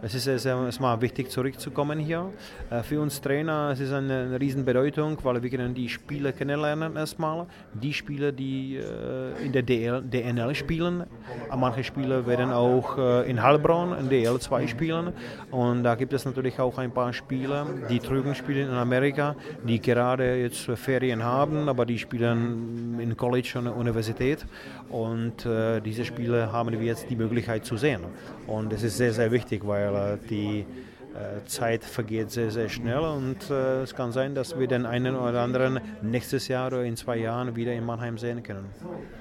Es 0.01 0.15
ist 0.15 0.29
erstmal 0.29 1.01
wichtig, 1.01 1.29
zurückzukommen 1.29 1.99
hier. 1.99 2.31
Äh, 2.71 2.85
für 2.85 3.01
uns 3.01 3.21
Trainer 3.21 3.71
es 3.73 3.81
ist 3.81 3.89
es 3.89 3.95
eine 3.95 4.39
Riesenbedeutung, 4.41 5.19
weil 5.25 5.43
wir 5.43 5.51
können 5.51 5.75
die 5.75 5.89
Spieler 5.89 6.31
kennenlernen 6.31 6.95
erstmal. 6.95 7.47
Die 7.75 7.93
Spieler, 7.93 8.31
die 8.31 8.77
äh, 8.77 9.45
in 9.45 9.51
der 9.51 9.63
DL, 9.63 10.03
DNL 10.03 10.55
spielen. 10.55 11.03
Manche 11.57 11.83
Spieler 11.83 12.25
werden 12.27 12.53
auch 12.53 12.97
äh, 12.97 13.29
in 13.29 13.43
Heilbronn 13.43 13.99
in 13.99 14.09
DL 14.09 14.39
2 14.39 14.69
spielen. 14.69 15.13
Und 15.51 15.83
da 15.83 15.97
gibt 15.97 16.13
es 16.13 16.25
natürlich 16.25 16.61
auch 16.61 16.79
ein 16.79 16.93
paar 16.93 17.13
Spieler, 17.13 17.67
die 17.91 17.99
drüben 17.99 18.37
spielen 18.37 18.69
in 18.69 18.75
Amerika, 18.77 19.35
die 19.65 19.81
gerade 19.81 20.37
jetzt 20.37 20.71
Ferien 20.77 21.25
haben, 21.25 21.69
aber 21.69 21.85
die 21.85 21.99
spielen 21.99 23.01
in 23.01 23.17
College 23.17 23.55
und 23.57 23.67
Universität. 23.67 24.47
Und 24.91 25.47
diese 25.85 26.05
Spieler 26.05 26.53
haben 26.53 26.73
wir 26.73 26.87
jetzt 26.87 27.11
die 27.11 27.17
Möglichkeit 27.17 27.65
zu 27.65 27.77
sehen. 27.77 28.03
Und 28.47 28.73
es 28.73 28.83
ist 28.83 28.97
sehr, 28.97 29.13
sehr 29.13 29.31
wichtig, 29.31 29.67
weil 29.67 29.88
weil 29.93 30.19
die 30.31 30.65
äh, 31.15 31.45
Zeit 31.47 31.83
vergeht 31.85 32.31
sehr, 32.31 32.51
sehr 32.51 32.69
schnell 32.69 32.99
und 32.99 33.51
äh, 33.51 33.83
es 33.83 33.95
kann 33.95 34.13
sein, 34.13 34.35
dass 34.35 34.59
wir 34.59 34.69
den 34.69 34.87
einen 34.87 35.17
oder 35.17 35.41
anderen 35.41 35.81
nächstes 36.03 36.49
Jahr 36.49 36.69
oder 36.69 36.85
in 36.85 36.97
zwei 36.97 37.17
Jahren 37.17 37.57
wieder 37.57 37.73
in 37.73 37.85
Mannheim 37.85 38.19
sehen 38.19 38.43
können. 38.43 38.67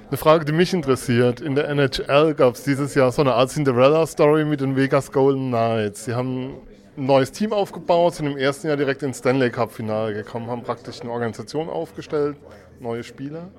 Eine 0.09 0.17
Frage, 0.17 0.45
die 0.45 0.51
mich 0.51 0.73
interessiert. 0.73 1.41
In 1.41 1.55
der 1.55 1.69
NHL 1.69 2.33
gab 2.35 2.53
es 2.55 2.63
dieses 2.63 2.93
Jahr 2.93 3.11
so 3.11 3.21
eine 3.21 3.33
Art 3.33 3.49
Cinderella-Story 3.49 4.45
mit 4.45 4.61
den 4.61 4.75
Vegas 4.75 5.11
Golden 5.11 5.47
Knights. 5.47 6.05
Sie 6.05 6.13
haben 6.13 6.57
ein 6.97 7.05
neues 7.05 7.31
Team 7.31 7.53
aufgebaut, 7.53 8.15
sind 8.15 8.27
im 8.27 8.37
ersten 8.37 8.67
Jahr 8.67 8.77
direkt 8.77 9.01
ins 9.01 9.19
Stanley 9.19 9.49
Cup-Finale 9.49 10.13
gekommen, 10.13 10.47
haben 10.51 10.63
praktisch 10.63 11.01
eine 11.01 11.09
Organisation 11.09 11.69
aufgestellt, 11.69 12.37
neue 12.79 13.03
Spieler. 13.03 13.49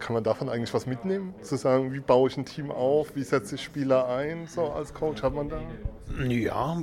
Kann 0.00 0.14
man 0.14 0.24
davon 0.24 0.48
eigentlich 0.48 0.72
was 0.74 0.86
mitnehmen? 0.86 1.34
Zu 1.42 1.56
sagen, 1.56 1.92
wie 1.92 2.00
baue 2.00 2.28
ich 2.28 2.36
ein 2.36 2.46
Team 2.46 2.70
auf, 2.70 3.14
wie 3.14 3.22
setze 3.22 3.54
ich 3.54 3.62
Spieler 3.62 4.08
ein, 4.08 4.46
so 4.46 4.70
als 4.70 4.94
Coach, 4.94 5.22
hat 5.22 5.34
man 5.34 5.48
da? 5.48 5.60
Ja, 6.28 6.76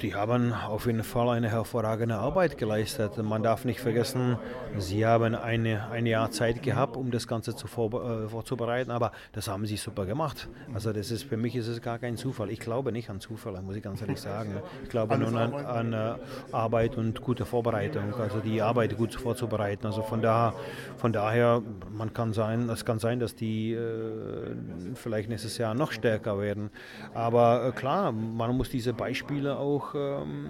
die 0.00 0.14
haben 0.14 0.54
auf 0.54 0.86
jeden 0.86 1.02
Fall 1.02 1.28
eine 1.30 1.50
hervorragende 1.50 2.16
Arbeit 2.16 2.56
geleistet. 2.56 3.18
Man 3.18 3.42
darf 3.42 3.64
nicht 3.64 3.80
vergessen, 3.80 4.38
sie 4.78 5.04
haben 5.04 5.34
eine, 5.34 5.90
ein 5.90 6.06
Jahr 6.06 6.30
Zeit 6.30 6.62
gehabt, 6.62 6.96
um 6.96 7.10
das 7.10 7.26
Ganze 7.26 7.56
zu 7.56 7.66
vor, 7.66 7.92
äh, 7.92 8.28
vorzubereiten, 8.28 8.90
aber 8.90 9.10
das 9.32 9.48
haben 9.48 9.66
sie 9.66 9.76
super 9.76 10.06
gemacht. 10.06 10.48
Also 10.72 10.92
das 10.92 11.10
ist 11.10 11.24
für 11.24 11.36
mich 11.36 11.56
ist 11.56 11.66
es 11.66 11.82
gar 11.82 11.98
kein 11.98 12.16
Zufall. 12.16 12.50
Ich 12.50 12.60
glaube 12.60 12.92
nicht 12.92 13.10
an 13.10 13.20
Zufall, 13.20 13.60
muss 13.60 13.74
ich 13.74 13.82
ganz 13.82 14.00
ehrlich 14.02 14.20
sagen. 14.20 14.54
Ich 14.84 14.88
glaube 14.88 15.18
nur 15.18 15.34
an, 15.34 15.52
an 15.52 15.92
äh, 15.92 16.14
Arbeit 16.52 16.96
und 16.96 17.20
gute 17.22 17.44
Vorbereitung, 17.44 18.14
also 18.14 18.38
die 18.38 18.62
Arbeit 18.62 18.96
gut 18.96 19.14
vorzubereiten. 19.14 19.86
Also 19.86 20.02
von, 20.02 20.22
da, 20.22 20.54
von 20.96 21.12
daher, 21.12 21.60
man 21.90 22.14
kann 22.14 22.32
sein, 22.50 22.68
es 22.68 22.84
kann 22.84 22.98
sein, 22.98 23.20
dass 23.20 23.34
die 23.34 23.72
äh, 23.72 24.54
vielleicht 24.94 25.28
nächstes 25.28 25.58
Jahr 25.58 25.74
noch 25.74 25.92
stärker 25.92 26.38
werden. 26.38 26.70
Aber 27.14 27.66
äh, 27.68 27.72
klar, 27.72 28.12
man 28.12 28.56
muss 28.56 28.70
diese 28.70 28.92
Beispiele 28.92 29.56
auch 29.56 29.94
ähm, 29.94 30.46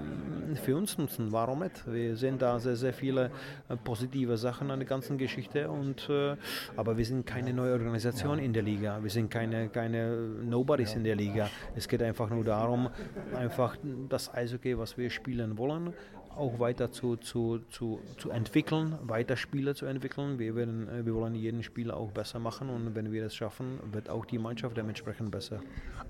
für 0.62 0.76
uns 0.76 0.98
nutzen. 0.98 1.32
Warum 1.32 1.60
nicht? 1.60 1.82
Wir 1.86 2.16
sehen 2.16 2.38
da 2.38 2.58
sehr, 2.58 2.76
sehr 2.76 2.92
viele 2.92 3.30
äh, 3.68 3.76
positive 3.76 4.36
Sachen 4.36 4.70
an 4.70 4.78
der 4.78 4.88
ganzen 4.88 5.18
Geschichte. 5.18 5.70
Und, 5.70 6.08
äh, 6.08 6.36
aber 6.76 6.96
wir 6.96 7.04
sind 7.04 7.26
keine 7.26 7.52
neue 7.52 7.72
Organisation 7.72 8.38
in 8.38 8.52
der 8.52 8.62
Liga. 8.62 9.02
Wir 9.02 9.10
sind 9.10 9.30
keine, 9.30 9.68
keine 9.68 10.16
Nobodies 10.42 10.94
in 10.94 11.04
der 11.04 11.16
Liga. 11.16 11.48
Es 11.74 11.88
geht 11.88 12.02
einfach 12.02 12.30
nur 12.30 12.44
darum, 12.44 12.88
einfach 13.36 13.76
das 14.08 14.32
Eishockey, 14.32 14.78
was 14.78 14.96
wir 14.96 15.10
spielen 15.10 15.58
wollen, 15.58 15.92
auch 16.36 16.58
weiter 16.58 16.90
zu, 16.90 17.16
zu, 17.16 17.60
zu, 17.70 18.00
zu 18.18 18.30
entwickeln, 18.30 18.98
weiter 19.02 19.36
Spieler 19.36 19.74
zu 19.74 19.86
entwickeln. 19.86 20.38
Wir, 20.38 20.54
werden, 20.54 20.88
äh, 20.88 21.04
wir 21.04 21.14
wollen 21.14 21.34
jeden 21.34 21.62
Spieler 21.62 21.96
auch 21.96 22.10
besser 22.12 22.38
machen 22.38 22.70
und 22.70 22.94
wenn 22.94 23.12
wir 23.12 23.22
das 23.22 23.34
schaffen, 23.34 23.78
wird 23.92 24.08
auch 24.08 24.24
die 24.24 24.38
Mannschaft 24.38 24.76
dementsprechend 24.76 25.30
besser. 25.30 25.60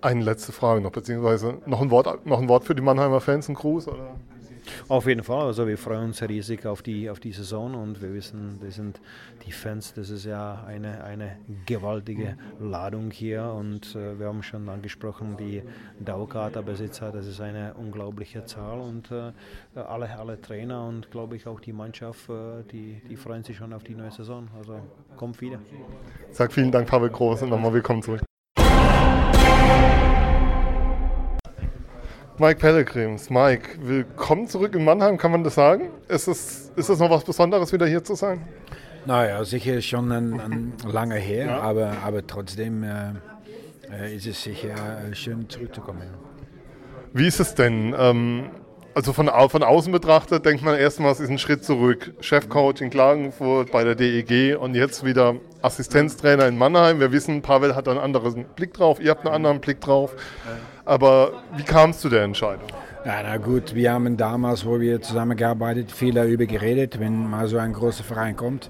Eine 0.01 0.23
letzte 0.23 0.53
Frage 0.53 0.81
noch, 0.81 0.93
beziehungsweise 0.93 1.59
noch 1.67 1.81
ein 1.81 1.91
Wort, 1.91 2.27
noch 2.27 2.41
ein 2.41 2.49
Wort 2.49 2.65
für 2.65 2.75
die 2.75 2.83
Mannheimer 2.83 3.21
Fans, 3.21 3.49
ein 3.49 3.55
Gruß? 3.55 3.89
Oder? 3.89 4.17
Auf 4.89 5.07
jeden 5.07 5.23
Fall, 5.23 5.47
also 5.47 5.67
wir 5.67 5.79
freuen 5.79 6.07
uns 6.07 6.23
riesig 6.23 6.67
auf 6.67 6.83
die, 6.83 7.09
auf 7.11 7.21
die 7.21 7.33
Saison 7.33 7.75
und 7.75 8.03
wir 8.03 8.13
wissen, 8.13 8.59
das 8.61 8.77
sind 8.77 9.01
die 9.47 9.53
Fans, 9.53 9.95
das 9.95 10.11
ist 10.11 10.25
ja 10.25 10.65
eine, 10.67 11.05
eine 11.05 11.37
gewaltige 11.67 12.37
Ladung 12.61 13.11
hier 13.11 13.45
und 13.45 13.95
äh, 13.95 14.19
wir 14.19 14.27
haben 14.27 14.43
schon 14.43 14.69
angesprochen, 14.69 15.37
die 15.39 15.63
Dauerkarterbesitzer, 16.01 17.13
das 17.13 17.27
ist 17.27 17.41
eine 17.41 17.75
unglaubliche 17.75 18.45
Zahl 18.45 18.81
und 18.81 19.11
äh, 19.11 19.33
alle, 19.75 20.19
alle 20.19 20.41
Trainer 20.41 20.87
und 20.87 21.11
glaube 21.11 21.37
ich 21.37 21.47
auch 21.47 21.61
die 21.61 21.73
Mannschaft, 21.73 22.29
äh, 22.29 22.63
die, 22.71 23.01
die 23.09 23.17
freuen 23.17 23.45
sich 23.45 23.57
schon 23.57 23.73
auf 23.73 23.85
die 23.85 23.95
neue 23.95 24.11
Saison, 24.11 24.49
also 24.57 24.81
kommt 25.17 25.41
wieder. 25.41 25.59
Sag 26.31 26.53
vielen 26.53 26.71
Dank, 26.71 26.89
Pavel 26.89 27.11
Groß 27.11 27.43
und 27.43 27.51
nochmal 27.51 27.73
willkommen 27.73 28.03
zurück. 28.03 28.30
Mike 32.41 32.59
Pellegrims. 32.59 33.29
Mike, 33.29 33.77
willkommen 33.83 34.49
zurück 34.49 34.75
in 34.75 34.83
Mannheim, 34.83 35.19
kann 35.19 35.31
man 35.31 35.45
das 35.45 35.57
sagen? 35.57 35.91
Ist 36.09 36.27
es, 36.27 36.73
ist 36.75 36.89
es 36.89 36.99
noch 36.99 37.11
was 37.11 37.23
Besonderes, 37.23 37.71
wieder 37.71 37.87
hier 37.87 38.03
zu 38.03 38.15
sein? 38.15 38.41
Naja, 39.05 39.45
sicher 39.45 39.83
schon 39.83 40.11
ein, 40.11 40.41
ein 40.41 40.73
lange 40.91 41.17
her, 41.17 41.49
ja. 41.49 41.61
aber, 41.61 41.93
aber 42.03 42.27
trotzdem 42.27 42.83
äh, 42.83 43.13
äh 43.93 44.17
ist 44.17 44.27
es 44.27 44.43
sicher 44.43 44.71
äh, 44.71 45.15
schön 45.15 45.51
zurückzukommen. 45.51 46.09
Wie 47.13 47.27
ist 47.27 47.41
es 47.41 47.55
denn? 47.55 47.95
Ähm, 47.99 48.49
also 48.95 49.13
von, 49.13 49.29
von 49.29 49.63
außen 49.63 49.93
betrachtet 49.93 50.45
denkt 50.45 50.65
man 50.65 50.77
erstmal, 50.77 51.13
es 51.13 51.21
ist 51.21 51.31
ein 51.31 51.39
Schritt 51.39 51.65
zurück. 51.65 52.13
Chefcoach 52.21 52.81
in 52.81 52.91
Klagenfurt 52.91 53.71
bei 53.71 53.85
der 53.85 53.95
DEG 53.95 54.59
und 54.59 54.75
jetzt 54.75 55.05
wieder 55.05 55.37
Assistenztrainer 55.63 56.47
in 56.47 56.59
Mannheim. 56.59 57.01
Wir 57.01 57.13
wissen, 57.13 57.43
Pavel 57.43 57.75
hat 57.75 57.89
einen 57.89 57.99
anderen 57.99 58.45
Blick 58.57 58.75
drauf, 58.75 59.01
ihr 59.01 59.11
habt 59.11 59.27
einen 59.27 59.35
anderen 59.35 59.61
Blick 59.61 59.81
drauf. 59.81 60.15
Aber 60.85 61.33
wie 61.57 61.63
kam 61.63 61.91
es 61.91 62.01
zu 62.01 62.09
der 62.09 62.25
Entscheidung? 62.25 62.67
Ja, 63.05 63.23
na 63.23 63.39
gut, 63.39 63.75
wir 63.75 63.93
haben 63.93 64.17
damals, 64.17 64.67
wo 64.67 64.79
wir 64.79 65.01
zusammengearbeitet, 65.01 65.91
viel 65.91 66.13
darüber 66.13 66.45
geredet, 66.45 67.01
wenn 67.01 67.31
mal 67.31 67.47
so 67.47 67.57
ein 67.57 67.73
großer 67.73 68.05
Verein 68.05 68.37
kommt, 68.37 68.69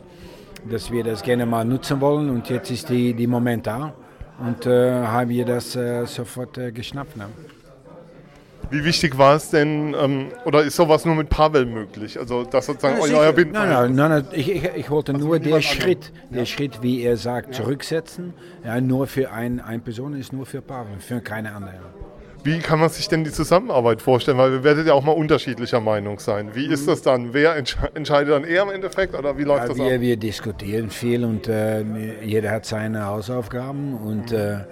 dass 0.70 0.92
wir 0.92 1.02
das 1.02 1.22
gerne 1.22 1.46
mal 1.46 1.64
nutzen 1.64 2.00
wollen. 2.00 2.30
Und 2.30 2.48
jetzt 2.48 2.70
ist 2.70 2.88
die, 2.88 3.14
die 3.14 3.26
Moment 3.26 3.66
da 3.66 3.92
und 4.38 4.66
äh, 4.66 4.92
haben 4.92 5.30
wir 5.30 5.44
das 5.44 5.74
äh, 5.76 6.06
sofort 6.06 6.58
äh, 6.58 6.70
geschnappt. 6.72 7.16
Ne? 7.16 7.26
Wie 8.70 8.84
wichtig 8.84 9.18
war 9.18 9.34
es 9.34 9.50
denn, 9.50 9.96
ähm, 10.00 10.28
oder 10.44 10.62
ist 10.62 10.76
sowas 10.76 11.04
nur 11.04 11.16
mit 11.16 11.28
Pavel 11.28 11.66
möglich? 11.66 12.18
Also, 12.18 12.44
das 12.44 12.66
sozusagen 12.66 12.98
ja, 12.98 13.18
euer 13.18 13.32
Nein, 13.32 13.50
nein, 13.52 13.94
nein, 13.94 14.10
nein, 14.10 14.26
ich, 14.32 14.48
ich, 14.48 14.64
ich 14.76 14.90
wollte 14.90 15.12
also 15.12 15.26
nur 15.26 15.40
den 15.40 15.60
Schritt, 15.60 16.12
ja. 16.30 16.38
der 16.38 16.46
Schritt, 16.46 16.80
wie 16.80 17.02
er 17.02 17.16
sagt, 17.16 17.54
zurücksetzen. 17.54 18.32
Ja, 18.64 18.80
nur 18.80 19.08
für 19.08 19.32
ein, 19.32 19.60
eine 19.60 19.80
Person 19.80 20.14
ist 20.14 20.32
nur 20.32 20.46
für 20.46 20.62
Pavel, 20.62 21.00
für 21.00 21.20
keine 21.20 21.52
andere. 21.52 21.80
Wie 22.42 22.58
kann 22.60 22.78
man 22.78 22.88
sich 22.88 23.06
denn 23.08 23.24
die 23.24 23.32
Zusammenarbeit 23.32 24.00
vorstellen? 24.00 24.38
Weil 24.38 24.52
wir 24.52 24.64
werden 24.64 24.86
ja 24.86 24.94
auch 24.94 25.04
mal 25.04 25.12
unterschiedlicher 25.12 25.80
Meinung 25.80 26.20
sein. 26.20 26.54
Wie 26.54 26.66
ist 26.66 26.88
das 26.88 27.02
dann? 27.02 27.34
Wer 27.34 27.56
entscheidet 27.56 28.32
dann 28.32 28.44
eher 28.44 28.62
im 28.62 28.70
Endeffekt 28.70 29.14
oder 29.14 29.36
wie 29.36 29.42
läuft 29.42 29.62
ja, 29.62 29.68
das 29.68 29.76
wir, 29.76 29.94
ab? 29.96 30.00
Wir 30.00 30.16
diskutieren 30.16 30.88
viel 30.88 31.24
und 31.24 31.48
äh, 31.48 31.82
jeder 32.22 32.50
hat 32.50 32.64
seine 32.64 33.04
Hausaufgaben 33.06 33.94
und, 33.94 34.32
äh, 34.32 34.52
ähm, 34.54 34.64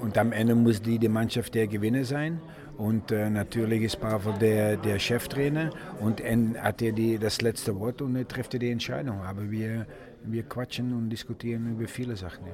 und 0.00 0.16
am 0.16 0.32
Ende 0.32 0.54
muss 0.54 0.80
die, 0.80 0.98
die 0.98 1.08
Mannschaft 1.08 1.54
der 1.54 1.66
Gewinner 1.66 2.04
sein. 2.04 2.40
Und 2.78 3.10
äh, 3.10 3.28
natürlich 3.28 3.82
ist 3.82 4.00
Pavel 4.00 4.32
der, 4.40 4.76
der 4.76 4.98
Cheftrainer 4.98 5.70
und 6.00 6.20
er 6.20 6.62
hat 6.62 6.80
er 6.82 6.92
die, 6.92 7.18
das 7.18 7.42
letzte 7.42 7.78
Wort 7.78 8.00
und 8.00 8.16
er 8.16 8.26
trifft 8.26 8.54
die 8.54 8.70
Entscheidung. 8.70 9.20
Aber 9.20 9.50
wir, 9.50 9.86
wir 10.24 10.42
quatschen 10.44 10.92
und 10.94 11.10
diskutieren 11.10 11.72
über 11.72 11.86
viele 11.86 12.16
Sachen. 12.16 12.46
Ja. 12.46 12.52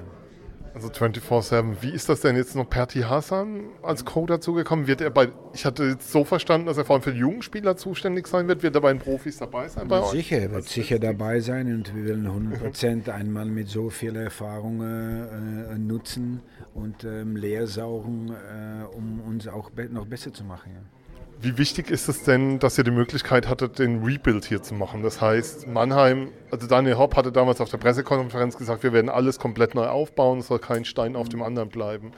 Also 0.79 0.93
24-7. 0.93 1.81
Wie 1.81 1.89
ist 1.89 2.07
das 2.07 2.21
denn 2.21 2.37
jetzt 2.37 2.55
noch 2.55 2.69
Perti 2.69 3.01
Hassan 3.01 3.65
als 3.83 4.05
Co. 4.05 4.25
dazugekommen? 4.25 4.87
Wird 4.87 5.01
er 5.01 5.09
bei, 5.09 5.27
ich 5.53 5.65
hatte 5.65 5.83
jetzt 5.83 6.09
so 6.09 6.23
verstanden, 6.23 6.67
dass 6.67 6.77
er 6.77 6.85
vor 6.85 6.95
allem 6.95 7.03
für 7.03 7.11
die 7.11 7.19
jungen 7.19 7.41
Spieler 7.41 7.75
zuständig 7.75 8.27
sein 8.27 8.47
wird. 8.47 8.63
Wird 8.63 8.75
er 8.75 8.81
bei 8.81 8.93
den 8.93 8.99
Profis 8.99 9.37
dabei 9.37 9.67
sein? 9.67 9.89
Bei 9.89 10.01
sicher, 10.03 10.37
er 10.37 10.51
wird 10.53 10.63
sicher 10.63 10.97
dabei 10.97 11.41
sein 11.41 11.67
und 11.73 11.93
wir 11.93 12.15
wollen 12.15 12.53
100% 12.53 13.09
einen 13.09 13.33
Mann 13.33 13.53
mit 13.53 13.67
so 13.67 13.89
viel 13.89 14.15
Erfahrung 14.15 14.81
äh, 14.81 15.77
nutzen 15.77 16.41
und 16.73 17.03
ähm, 17.03 17.35
leersaugen, 17.35 18.29
äh, 18.29 18.95
um 18.95 19.19
uns 19.19 19.49
auch 19.49 19.71
noch 19.89 20.05
besser 20.05 20.31
zu 20.31 20.45
machen. 20.45 20.71
Ja. 20.73 20.98
Wie 21.41 21.57
wichtig 21.57 21.89
ist 21.89 22.09
es 22.09 22.23
denn, 22.23 22.59
dass 22.59 22.77
ihr 22.77 22.83
die 22.83 22.91
Möglichkeit 22.91 23.47
hattet, 23.47 23.79
den 23.79 24.03
Rebuild 24.03 24.43
hier 24.43 24.61
zu 24.61 24.73
machen? 24.73 25.03
Das 25.03 25.21
heißt, 25.21 25.67
Mannheim, 25.67 26.31
also 26.51 26.67
Daniel 26.67 26.97
Hopp 26.97 27.15
hatte 27.15 27.31
damals 27.31 27.61
auf 27.61 27.69
der 27.69 27.77
Pressekonferenz 27.77 28.57
gesagt, 28.57 28.83
wir 28.83 28.91
werden 28.91 29.09
alles 29.09 29.39
komplett 29.39 29.73
neu 29.73 29.87
aufbauen, 29.87 30.39
es 30.39 30.47
soll 30.47 30.59
kein 30.59 30.83
Stein 30.83 31.15
auf 31.15 31.29
dem 31.29 31.41
anderen 31.41 31.69
bleiben. 31.69 32.11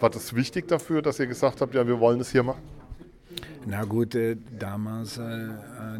War 0.00 0.08
das 0.08 0.34
wichtig 0.34 0.68
dafür, 0.68 1.02
dass 1.02 1.20
ihr 1.20 1.26
gesagt 1.26 1.60
habt, 1.60 1.74
ja, 1.74 1.86
wir 1.86 2.00
wollen 2.00 2.18
es 2.20 2.32
hier 2.32 2.44
machen? 2.44 2.62
Na 3.66 3.84
gut, 3.84 4.14
äh, 4.14 4.36
damals, 4.58 5.18
äh, 5.18 5.22
äh, 5.22 5.50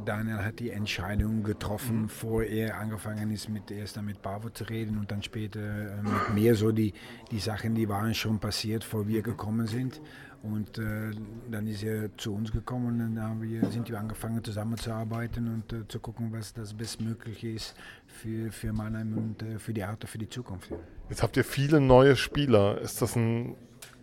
Daniel 0.05 0.38
hat 0.38 0.59
die 0.59 0.71
Entscheidung 0.71 1.43
getroffen, 1.43 2.02
mhm. 2.02 2.09
vor 2.09 2.43
er 2.43 2.79
angefangen 2.79 3.31
ist, 3.31 3.50
mit, 3.50 3.71
erst 3.71 4.00
mit 4.00 4.23
Bavo 4.23 4.49
zu 4.49 4.64
reden 4.64 4.99
und 4.99 5.11
dann 5.11 5.23
später 5.23 5.61
äh, 5.61 6.02
mit 6.02 6.35
mir. 6.35 6.55
So 6.55 6.73
die, 6.73 6.93
die 7.31 7.38
Sachen, 7.38 7.75
die 7.75 7.88
waren 7.88 8.14
schon 8.14 8.38
passiert, 8.38 8.83
bevor 8.83 9.07
wir 9.07 9.23
gekommen 9.23 9.67
sind. 9.67 10.00
Und 10.43 10.79
äh, 10.79 11.13
dann 11.51 11.69
ist 11.69 11.85
er 11.85 12.17
zu 12.17 12.35
uns 12.35 12.51
gekommen 12.51 12.87
und 12.89 12.99
dann 12.99 13.23
haben 13.23 13.43
wir, 13.43 13.65
sind 13.71 13.89
wir 13.89 13.99
angefangen 13.99 14.43
zusammenzuarbeiten 14.43 15.47
und 15.47 15.73
äh, 15.73 15.87
zu 15.87 16.01
gucken, 16.01 16.33
was 16.33 16.53
das 16.53 16.75
Bestmögliche 16.75 17.51
ist 17.51 17.77
für, 18.07 18.51
für 18.51 18.73
Mannheim 18.73 19.17
und 19.17 19.43
äh, 19.43 19.59
für 19.61 19.73
die 19.73 19.85
Arte, 19.85 20.09
für 20.09 20.19
die 20.19 20.29
Zukunft. 20.29 20.73
Jetzt 21.09 21.23
habt 21.23 21.37
ihr 21.37 21.45
viele 21.45 21.81
neue 21.81 22.17
Spieler. 22.17 22.81
Ist 22.81 23.01
das 23.01 23.15
ein, 23.15 23.55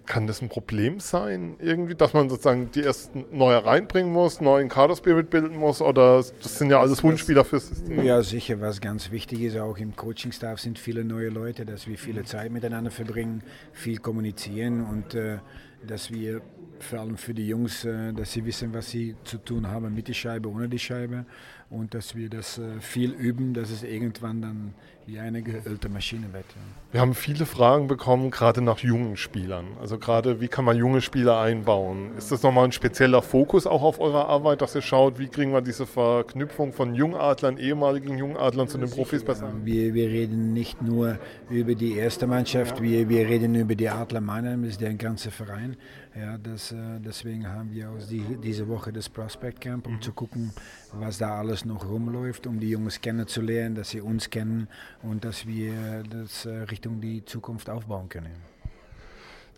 kann 0.06 0.28
das 0.28 0.42
ein 0.42 0.48
Problem 0.48 1.02
sein, 1.02 1.58
irgendwie, 1.60 1.96
dass 1.96 2.14
man 2.14 2.30
sozusagen 2.30 2.72
die 2.72 2.84
ersten 2.84 3.26
neue 3.34 3.66
reinbringen 3.66 4.14
muss, 4.14 4.40
neuen 4.40 4.70
Kader-Spirit 4.70 5.30
bilden 5.30 5.58
muss? 5.58 5.82
Oder 5.82 6.24
das 6.42 6.58
sind 6.58 6.72
ja 6.72 6.80
alles 6.80 7.04
Wunschspieler 7.04 7.44
fürs 7.44 7.68
System? 7.68 8.02
Ja, 8.06 8.24
sicher. 8.24 8.62
Was 8.62 8.80
ganz 8.80 9.12
wichtig 9.12 9.42
ist, 9.42 9.58
auch 9.58 9.78
im 9.78 9.94
Coaching-Staff 9.94 10.62
sind 10.62 10.80
viele 10.80 11.04
neue 11.04 11.28
Leute, 11.28 11.66
dass 11.66 11.86
wir 11.86 11.98
viele 11.98 12.24
Zeit 12.24 12.50
miteinander 12.50 12.92
verbringen, 12.92 13.44
viel 13.74 13.98
kommunizieren 13.98 14.86
und 14.86 15.16
äh, 15.16 15.40
dass 15.86 16.12
wir 16.12 16.42
vor 16.80 17.00
allem 17.00 17.18
für 17.18 17.34
die 17.34 17.48
Jungs, 17.48 17.86
äh, 17.86 18.14
dass 18.14 18.34
sie 18.34 18.46
wissen, 18.46 18.74
was 18.74 18.90
sie 18.90 19.16
zu 19.24 19.38
tun 19.38 19.68
haben 19.68 19.94
mit 19.94 20.08
der 20.08 20.14
Scheibe, 20.14 20.50
ohne 20.50 20.70
die 20.70 20.80
Scheibe 20.80 21.26
und 21.70 21.94
dass 21.94 22.16
wir 22.16 22.30
das 22.30 22.58
äh, 22.58 22.80
viel 22.80 23.12
üben, 23.12 23.54
dass 23.54 23.70
es 23.70 23.84
irgendwann 23.84 24.42
dann 24.42 24.74
wie 25.06 25.20
eine 25.20 25.42
geölte 25.42 25.90
Maschine 25.90 26.32
wird. 26.34 26.46
Ja. 26.50 26.62
Wir 26.92 27.02
haben 27.02 27.16
viele 27.16 27.46
Fragen 27.46 27.88
bekommen, 27.88 28.30
gerade 28.30 28.62
nach 28.62 28.80
jungen 28.80 29.18
Spielern. 29.18 29.66
Also 29.80 29.98
gerade, 29.98 30.40
wie 30.40 30.48
kann 30.48 30.66
man 30.66 30.78
junge 30.78 31.02
Spieler 31.02 31.40
einbauen? 31.40 32.16
Ist 32.18 32.32
das 32.32 32.44
nochmal 32.44 32.66
ein 32.66 32.72
spezieller 32.72 33.22
Fokus 33.22 33.66
auch 33.66 33.82
auf 33.82 34.00
eurer 34.00 34.28
Arbeit, 34.28 34.62
dass 34.62 34.76
ihr 34.76 34.82
schaut, 34.82 35.18
wie 35.18 35.28
kriegen 35.28 35.52
wir 35.52 35.62
diese 35.62 35.88
Verknüpfung 35.88 36.74
von 36.74 36.94
Jungadlern, 36.94 37.58
ehemaligen 37.58 38.18
Jungadlern 38.18 38.68
zu 38.68 38.78
den 38.78 38.90
Profis 38.90 39.24
besser? 39.24 39.52
Wir, 39.64 39.94
wir 39.94 40.10
reden 40.10 40.54
nicht 40.54 40.82
nur 40.82 41.18
über 41.50 41.74
die 41.74 41.96
erste 41.96 42.28
Mannschaft, 42.28 42.82
wir, 42.82 43.10
wir 43.10 43.28
reden 43.28 43.56
über 43.56 43.76
die 43.76 43.90
Adler 43.90 44.22
Mannheim, 44.22 44.62
das 44.62 44.72
ist 44.72 44.82
der 44.82 44.94
ganze 44.94 45.32
Verein. 45.32 45.76
Ja, 46.20 46.38
das, 46.38 46.72
äh, 46.72 46.76
deswegen 47.00 47.48
haben 47.48 47.72
wir 47.72 47.90
auch 47.90 48.08
die, 48.10 48.24
diese 48.44 48.68
Woche 48.68 48.92
das 48.92 49.08
Prospect 49.08 49.62
Camp, 49.62 49.88
um 49.88 49.94
mhm. 49.94 50.02
zu 50.02 50.12
gucken, 50.12 50.52
was 50.92 51.18
da 51.18 51.40
alles 51.40 51.64
noch 51.64 51.88
rumläuft, 51.88 52.46
um 52.46 52.60
die 52.60 52.70
Jungs 52.70 53.00
kennenzulernen, 53.00 53.76
dass 53.76 53.92
sie 53.92 54.02
uns 54.02 54.30
kennen 54.30 54.68
und 55.02 55.24
dass 55.24 55.48
wir 55.48 56.04
das 56.10 56.46
äh, 56.46 56.50
Richtung 56.64 57.00
die 57.00 57.24
Zukunft 57.24 57.70
aufbauen 57.70 58.10
können. 58.10 58.34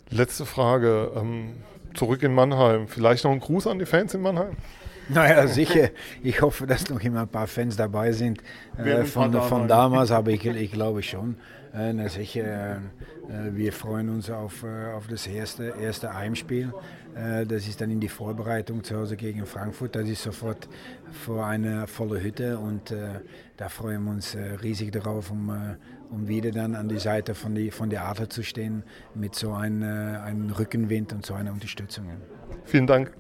Letzte 0.10 0.46
Frage. 0.46 1.12
Ähm, 1.15 1.53
zurück 1.96 2.22
in 2.22 2.34
Mannheim. 2.34 2.88
Vielleicht 2.88 3.24
noch 3.24 3.32
ein 3.32 3.39
Gruß 3.39 3.68
an 3.68 3.80
die 3.80 3.86
Fans 3.86 4.13
in 4.13 4.22
Mannheim? 4.22 4.56
Naja, 5.10 5.48
sicher. 5.48 5.89
Ich 6.22 6.41
hoffe, 6.41 6.68
dass 6.68 6.89
noch 6.89 7.01
immer 7.01 7.22
ein 7.22 7.27
paar 7.27 7.48
Fans 7.48 7.75
dabei 7.75 8.12
sind 8.12 8.41
äh, 8.77 9.03
von, 9.03 9.34
von 9.34 9.68
damals, 9.68 10.12
aber 10.12 10.32
ich, 10.32 10.46
ich 10.46 10.72
glaube 10.72 11.01
schon. 11.01 11.38
Äh, 11.74 11.94
na 11.94 12.10
sicher, 12.10 12.82
äh, 13.30 13.51
wir 13.51 13.72
freuen 13.72 14.10
uns 14.10 14.30
auf, 14.30 14.63
äh, 14.63 14.92
auf 14.94 15.08
das 15.08 15.25
erste, 15.25 15.74
erste 15.80 16.13
Heimspiel. 16.13 16.74
Äh, 17.16 17.46
das 17.46 17.66
ist 17.66 17.80
dann 17.80 17.90
in 17.90 18.01
die 18.01 18.10
Vorbereitung 18.10 18.84
zu 18.84 18.98
Hause 18.98 19.16
gegen 19.16 19.46
Frankfurt. 19.46 19.96
Das 19.96 20.10
ist 20.10 20.22
sofort 20.22 20.68
vor 21.12 21.46
einer 21.46 21.88
volle 21.88 22.22
Hütte 22.22 22.60
und 22.60 22.92
äh, 22.92 23.22
da 23.56 23.70
freuen 23.70 24.04
wir 24.04 24.12
uns 24.12 24.36
riesig 24.62 24.92
darauf, 24.92 25.32
um, 25.32 25.78
um 26.10 26.28
wieder 26.28 26.51
dann 26.51 26.75
an 26.75 26.90
die 26.90 27.00
Seite 27.00 27.36
von, 27.36 27.56
die, 27.56 27.72
von 27.72 27.90
der 27.90 28.06
Adler 28.06 28.30
zu 28.30 28.44
stehen 28.44 28.84
mit 29.13 29.36
so 29.36 29.54
einem, 29.54 29.84
einem 29.84 30.50
Rückenwind 30.50 31.13
und 31.13 31.25
so 31.25 31.36
einer 31.36 31.51
Unterstützung. 31.51 32.06
Vielen 32.66 32.88
Dank. 32.88 33.13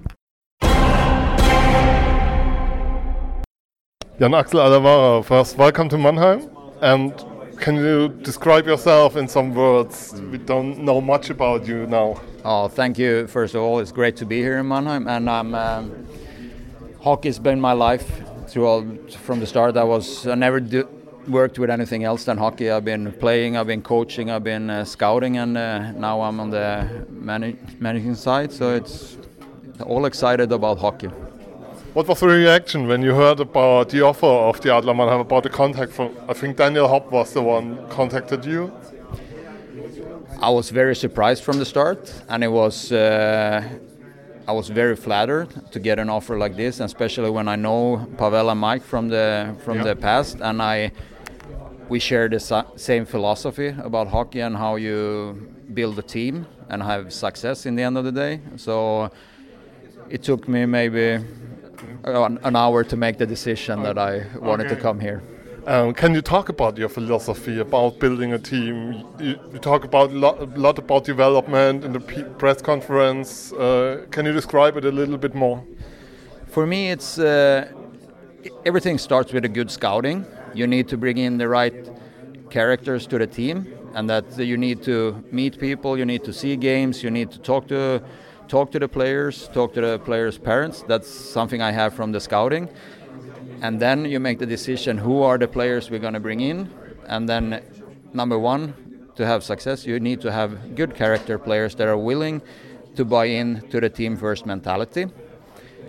Jan 4.19 4.33
Axel 4.33 4.59
Alavara, 4.59 5.23
first 5.23 5.57
welcome 5.57 5.89
to 5.89 5.97
Mannheim 5.97 6.41
and 6.81 7.30
can 7.61 7.75
you 7.75 8.09
describe 8.09 8.65
yourself 8.65 9.15
in 9.15 9.27
some 9.27 9.53
words? 9.53 10.19
We 10.31 10.39
don't 10.39 10.79
know 10.79 10.99
much 10.99 11.29
about 11.29 11.67
you 11.67 11.85
now. 11.85 12.19
Oh, 12.43 12.67
thank 12.67 12.97
you. 12.97 13.27
First 13.27 13.53
of 13.53 13.61
all, 13.61 13.79
it's 13.79 13.91
great 13.91 14.15
to 14.17 14.25
be 14.25 14.39
here 14.39 14.57
in 14.57 14.67
Mannheim, 14.67 15.07
and 15.07 15.29
I'm. 15.29 15.53
Um, 15.53 16.07
hockey's 17.01 17.39
been 17.39 17.61
my 17.61 17.73
life 17.73 18.07
throughout 18.47 19.11
from 19.11 19.39
the 19.39 19.47
start. 19.47 19.77
I 19.77 19.83
was 19.83 20.27
I 20.27 20.35
never 20.35 20.59
do, 20.59 20.87
worked 21.27 21.59
with 21.59 21.69
anything 21.69 22.03
else 22.03 22.25
than 22.25 22.37
hockey. 22.37 22.71
I've 22.71 22.85
been 22.85 23.11
playing, 23.13 23.57
I've 23.57 23.67
been 23.67 23.83
coaching, 23.83 24.31
I've 24.31 24.43
been 24.43 24.69
uh, 24.69 24.83
scouting, 24.83 25.37
and 25.37 25.55
uh, 25.55 25.91
now 25.91 26.21
I'm 26.21 26.39
on 26.39 26.49
the 26.49 27.05
managing 27.79 28.15
side. 28.15 28.51
So 28.51 28.73
it's 28.73 29.17
all 29.85 30.05
excited 30.05 30.51
about 30.51 30.79
hockey. 30.79 31.09
What 31.93 32.07
was 32.07 32.21
the 32.21 32.27
reaction 32.27 32.87
when 32.87 33.01
you 33.01 33.13
heard 33.13 33.41
about 33.41 33.89
the 33.89 34.01
offer 34.01 34.25
of 34.25 34.61
the 34.61 34.73
Adler 34.73 34.93
Mannheim, 34.93 35.19
about 35.19 35.43
the 35.43 35.49
contact 35.49 35.91
from, 35.91 36.15
I 36.25 36.31
think 36.31 36.55
Daniel 36.55 36.87
Hopp 36.87 37.11
was 37.11 37.33
the 37.33 37.41
one 37.41 37.85
contacted 37.89 38.45
you? 38.45 38.71
I 40.39 40.49
was 40.49 40.69
very 40.69 40.95
surprised 40.95 41.43
from 41.43 41.59
the 41.59 41.65
start, 41.65 42.13
and 42.29 42.45
it 42.45 42.47
was 42.47 42.93
uh, 42.93 43.61
I 44.47 44.53
was 44.53 44.69
very 44.69 44.95
flattered 44.95 45.49
to 45.73 45.79
get 45.81 45.99
an 45.99 46.09
offer 46.09 46.37
like 46.37 46.55
this, 46.55 46.79
especially 46.79 47.29
when 47.29 47.49
I 47.49 47.57
know 47.57 48.07
Pavel 48.17 48.49
and 48.49 48.61
Mike 48.61 48.83
from 48.83 49.09
the 49.09 49.53
from 49.65 49.79
yeah. 49.79 49.83
the 49.83 49.95
past, 49.97 50.37
and 50.39 50.61
I 50.61 50.93
we 51.89 51.99
share 51.99 52.29
the 52.29 52.65
same 52.77 53.05
philosophy 53.05 53.75
about 53.83 54.07
hockey 54.07 54.39
and 54.39 54.55
how 54.55 54.77
you 54.77 55.33
build 55.73 55.99
a 55.99 56.03
team 56.03 56.47
and 56.69 56.81
have 56.81 57.11
success 57.11 57.65
in 57.65 57.75
the 57.75 57.83
end 57.83 57.97
of 57.97 58.05
the 58.05 58.13
day. 58.13 58.39
So 58.55 59.11
it 60.09 60.23
took 60.23 60.47
me 60.47 60.65
maybe 60.65 61.19
an 62.03 62.55
hour 62.55 62.83
to 62.83 62.97
make 62.97 63.17
the 63.17 63.25
decision 63.25 63.83
that 63.83 63.97
I 63.97 64.25
wanted 64.39 64.67
okay. 64.67 64.75
to 64.75 64.81
come 64.81 64.99
here. 64.99 65.21
Um, 65.67 65.93
can 65.93 66.15
you 66.15 66.23
talk 66.23 66.49
about 66.49 66.75
your 66.75 66.89
philosophy 66.89 67.59
about 67.59 67.99
building 67.99 68.33
a 68.33 68.39
team? 68.39 68.93
You, 69.19 69.39
you 69.53 69.59
talk 69.59 69.83
about 69.83 70.09
a 70.09 70.13
lot, 70.13 70.57
lot, 70.57 70.79
about 70.79 71.03
development 71.03 71.85
in 71.85 71.93
the 71.93 71.99
press 71.99 72.63
conference. 72.63 73.53
Uh, 73.53 74.07
can 74.09 74.25
you 74.25 74.33
describe 74.33 74.75
it 74.77 74.85
a 74.85 74.91
little 74.91 75.19
bit 75.19 75.35
more? 75.35 75.63
For 76.47 76.65
me, 76.65 76.89
it's 76.89 77.19
uh, 77.19 77.71
everything 78.65 78.97
starts 78.97 79.33
with 79.33 79.45
a 79.45 79.49
good 79.49 79.69
scouting. 79.69 80.25
You 80.55 80.65
need 80.65 80.87
to 80.87 80.97
bring 80.97 81.19
in 81.19 81.37
the 81.37 81.47
right 81.47 81.89
characters 82.49 83.05
to 83.07 83.19
the 83.19 83.27
team, 83.27 83.71
and 83.93 84.09
that 84.09 84.37
you 84.39 84.57
need 84.57 84.81
to 84.83 85.23
meet 85.31 85.59
people. 85.59 85.95
You 85.95 86.05
need 86.05 86.23
to 86.23 86.33
see 86.33 86.55
games. 86.55 87.03
You 87.03 87.11
need 87.11 87.29
to 87.31 87.39
talk 87.39 87.67
to 87.67 88.01
talk 88.51 88.69
to 88.69 88.79
the 88.79 88.87
players, 88.87 89.47
talk 89.53 89.73
to 89.73 89.79
the 89.79 89.97
players' 89.99 90.37
parents. 90.37 90.83
That's 90.85 91.07
something 91.09 91.61
I 91.61 91.71
have 91.71 91.93
from 91.93 92.11
the 92.11 92.19
scouting. 92.19 92.67
And 93.61 93.79
then 93.79 94.03
you 94.03 94.19
make 94.19 94.39
the 94.39 94.45
decision 94.45 94.97
who 94.97 95.23
are 95.23 95.37
the 95.37 95.47
players 95.47 95.89
we're 95.89 96.01
going 96.07 96.15
to 96.15 96.19
bring 96.19 96.41
in. 96.41 96.69
And 97.07 97.29
then, 97.29 97.63
number 98.13 98.37
one, 98.37 98.73
to 99.15 99.25
have 99.25 99.41
success, 99.45 99.85
you 99.85 100.01
need 100.01 100.19
to 100.21 100.31
have 100.33 100.75
good 100.75 100.95
character 100.95 101.39
players 101.39 101.75
that 101.75 101.87
are 101.87 101.97
willing 101.97 102.41
to 102.97 103.05
buy 103.05 103.25
in 103.25 103.61
to 103.69 103.79
the 103.79 103.89
team 103.89 104.17
first 104.17 104.45
mentality. 104.45 105.05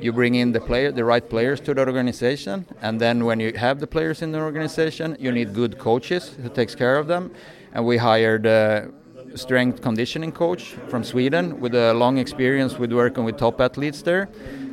You 0.01 0.13
bring 0.13 0.37
in 0.37 0.53
the 0.53 0.61
player, 0.61 0.93
the 0.93 1.05
right 1.05 1.29
players 1.29 1.61
to 1.63 1.75
the 1.75 1.85
organization, 1.85 2.67
and 2.81 3.01
then 3.01 3.25
when 3.25 3.41
you 3.41 3.53
have 3.55 3.81
the 3.81 3.87
players 3.89 4.23
in 4.23 4.31
the 4.31 4.41
organization, 4.41 5.17
you 5.19 5.33
need 5.33 5.53
good 5.53 5.79
coaches 5.79 6.37
who 6.41 6.49
takes 6.49 6.77
care 6.77 6.97
of 6.97 7.09
them. 7.09 7.33
And 7.73 7.85
we 7.85 7.97
hired 7.97 8.47
uh, 8.47 8.87
strength 9.35 9.81
conditioning 9.83 10.33
coach 10.33 10.75
from 10.89 11.05
Sweden 11.05 11.61
with 11.61 11.75
a 11.75 11.95
long 11.95 12.19
experience 12.19 12.79
with 12.79 12.93
working 12.93 13.25
with 13.25 13.37
top 13.37 13.61
athletes 13.61 14.03
there, 14.03 14.29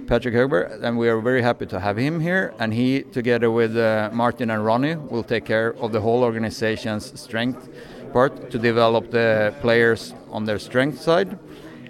Patrick 0.08 0.34
Herbert, 0.34 0.80
and 0.82 0.98
we 0.98 1.08
are 1.08 1.22
very 1.22 1.42
happy 1.42 1.66
to 1.68 1.80
have 1.80 1.98
him 1.98 2.20
here. 2.20 2.54
And 2.60 2.74
he, 2.74 3.04
together 3.04 3.52
with 3.52 3.78
uh, 3.78 4.10
Martin 4.12 4.50
and 4.50 4.66
Ronnie, 4.66 4.96
will 4.96 5.24
take 5.24 5.46
care 5.46 5.76
of 5.76 5.92
the 5.92 6.02
whole 6.02 6.24
organization's 6.24 7.20
strength 7.20 7.70
part 8.12 8.50
to 8.52 8.58
develop 8.58 9.12
the 9.12 9.54
players 9.62 10.14
on 10.32 10.46
their 10.46 10.60
strength 10.60 11.00
side. 11.00 11.38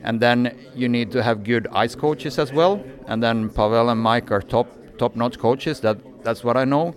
And 0.03 0.19
then 0.19 0.57
you 0.75 0.89
need 0.89 1.11
to 1.11 1.23
have 1.23 1.43
good 1.43 1.67
ice 1.71 1.95
coaches 1.95 2.39
as 2.39 2.51
well. 2.51 2.83
And 3.07 3.21
then 3.23 3.49
Pavel 3.49 3.89
and 3.89 4.01
Mike 4.01 4.31
are 4.31 4.41
top 4.41 4.67
top-notch 4.97 5.39
coaches. 5.39 5.79
That 5.79 5.97
that's 6.23 6.43
what 6.43 6.57
I 6.57 6.65
know. 6.65 6.93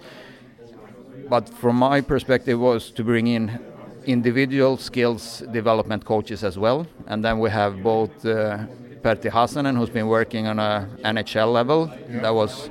But 1.28 1.48
from 1.48 1.76
my 1.76 2.00
perspective, 2.00 2.58
was 2.58 2.90
to 2.90 3.04
bring 3.04 3.26
in 3.26 3.60
individual 4.04 4.76
skills 4.76 5.42
development 5.52 6.04
coaches 6.04 6.44
as 6.44 6.58
well. 6.58 6.86
And 7.06 7.24
then 7.24 7.38
we 7.38 7.50
have 7.50 7.82
both 7.82 8.24
uh, 8.24 8.66
Pertti 9.02 9.30
Hasanen, 9.30 9.76
who's 9.76 9.90
been 9.90 10.06
working 10.06 10.46
on 10.46 10.58
a 10.58 10.88
NHL 11.04 11.52
level. 11.52 11.90
That 12.08 12.34
was 12.34 12.70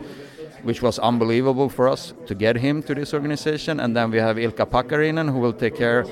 which 0.64 0.82
was 0.82 1.00
unbelievable 1.00 1.70
for 1.70 1.88
us 1.88 2.14
to 2.28 2.36
get 2.36 2.56
him 2.56 2.84
to 2.84 2.94
this 2.94 3.14
organization. 3.14 3.80
And 3.80 3.96
then 3.96 4.12
we 4.12 4.18
have 4.20 4.38
Ilkka 4.38 4.68
Pakarinen, 4.68 5.32
who 5.32 5.40
will 5.40 5.54
take 5.54 5.76
care 5.76 6.06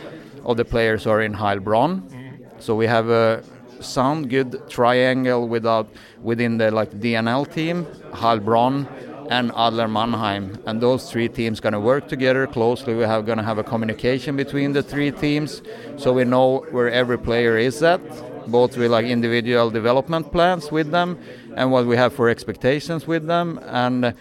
of 0.43 0.57
the 0.57 0.65
players 0.65 1.03
who 1.03 1.11
are 1.11 1.21
in 1.21 1.33
Heilbronn. 1.33 2.01
Mm-hmm. 2.01 2.45
So 2.59 2.75
we 2.75 2.87
have 2.87 3.09
a 3.09 3.43
sound 3.79 4.29
good 4.29 4.69
triangle 4.69 5.47
without 5.47 5.87
within 6.21 6.57
the 6.57 6.71
like 6.71 6.91
DNL 6.91 7.51
team, 7.53 7.85
Heilbronn, 8.11 8.87
and 9.29 9.51
Adler 9.55 9.87
Mannheim. 9.87 10.57
And 10.65 10.81
those 10.81 11.09
three 11.09 11.29
teams 11.29 11.59
going 11.59 11.73
to 11.73 11.79
work 11.79 12.07
together 12.07 12.47
closely. 12.47 12.95
We 12.95 13.03
have 13.03 13.25
going 13.25 13.37
to 13.37 13.43
have 13.43 13.59
a 13.59 13.63
communication 13.63 14.35
between 14.35 14.73
the 14.73 14.83
three 14.83 15.11
teams, 15.11 15.61
so 15.97 16.11
we 16.13 16.25
know 16.25 16.65
where 16.71 16.91
every 16.91 17.17
player 17.17 17.57
is 17.57 17.81
at, 17.83 18.01
both 18.47 18.75
with 18.75 18.91
like 18.91 19.05
individual 19.05 19.69
development 19.69 20.31
plans 20.31 20.71
with 20.71 20.91
them, 20.91 21.19
and 21.55 21.71
what 21.71 21.85
we 21.85 21.95
have 21.95 22.11
for 22.13 22.27
expectations 22.27 23.05
with 23.05 23.27
them, 23.27 23.59
and 23.65 24.05
uh, 24.05 24.11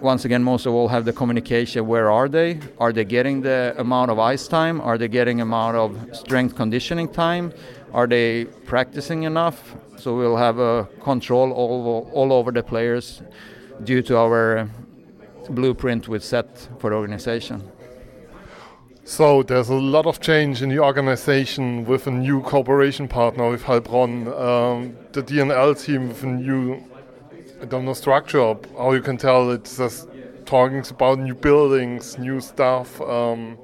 once 0.00 0.24
again, 0.24 0.42
most 0.42 0.64
of 0.64 0.72
all 0.72 0.88
have 0.88 1.04
the 1.04 1.12
communication. 1.12 1.86
Where 1.86 2.10
are 2.10 2.26
they? 2.26 2.58
Are 2.78 2.90
they 2.90 3.04
getting 3.04 3.42
the 3.42 3.74
amount 3.76 4.10
of 4.10 4.18
ice 4.18 4.48
time? 4.48 4.80
Are 4.80 4.96
they 4.96 5.08
getting 5.08 5.42
amount 5.42 5.76
of 5.76 6.16
strength 6.16 6.56
conditioning 6.56 7.06
time? 7.06 7.52
Are 7.92 8.06
they 8.06 8.46
practicing 8.64 9.24
enough? 9.24 9.74
So 9.98 10.16
we'll 10.16 10.38
have 10.38 10.58
a 10.58 10.88
control 11.02 11.52
all, 11.52 12.10
all 12.14 12.32
over 12.32 12.50
the 12.50 12.62
players 12.62 13.20
due 13.84 14.02
to 14.02 14.16
our 14.16 14.68
blueprint 15.48 16.08
we 16.08 16.18
set 16.20 16.68
for 16.78 16.90
the 16.90 16.96
organization. 16.96 17.62
So 19.04 19.42
there's 19.42 19.70
a 19.70 19.74
lot 19.74 20.06
of 20.06 20.20
change 20.20 20.62
in 20.62 20.68
the 20.68 20.78
organization 20.78 21.84
with 21.84 22.06
a 22.06 22.10
new 22.10 22.42
cooperation 22.42 23.08
partner 23.08 23.50
with 23.50 23.64
Heilbronn, 23.64 24.28
um, 24.40 24.96
the 25.12 25.22
DNL 25.22 25.84
team 25.84 26.08
with 26.08 26.22
a 26.22 26.26
new, 26.26 26.80
I 27.60 27.64
don't 27.64 27.84
know, 27.84 27.94
structure. 27.94 28.54
How 28.78 28.92
you 28.92 29.00
can 29.00 29.16
tell 29.16 29.50
it's 29.50 29.78
just 29.78 30.08
talking 30.44 30.84
about 30.88 31.18
new 31.18 31.34
buildings, 31.34 32.18
new 32.18 32.40
stuff. 32.40 33.00
Um, 33.00 33.58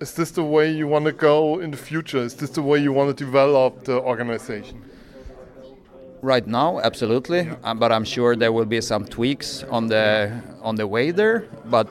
is 0.00 0.14
this 0.14 0.32
the 0.32 0.44
way 0.44 0.70
you 0.70 0.86
want 0.86 1.06
to 1.06 1.12
go 1.12 1.60
in 1.60 1.70
the 1.70 1.76
future? 1.76 2.18
Is 2.18 2.34
this 2.34 2.50
the 2.50 2.62
way 2.62 2.78
you 2.78 2.92
want 2.92 3.16
to 3.16 3.24
develop 3.24 3.84
the 3.84 4.00
organization? 4.00 4.87
Right 6.22 6.46
now, 6.46 6.80
absolutely, 6.80 7.42
yeah. 7.42 7.54
um, 7.62 7.78
but 7.78 7.92
I'm 7.92 8.04
sure 8.04 8.34
there 8.34 8.50
will 8.50 8.64
be 8.64 8.80
some 8.80 9.04
tweaks 9.04 9.62
on 9.70 9.86
the 9.86 10.32
on 10.62 10.74
the 10.74 10.86
way 10.86 11.12
there. 11.12 11.46
But 11.66 11.88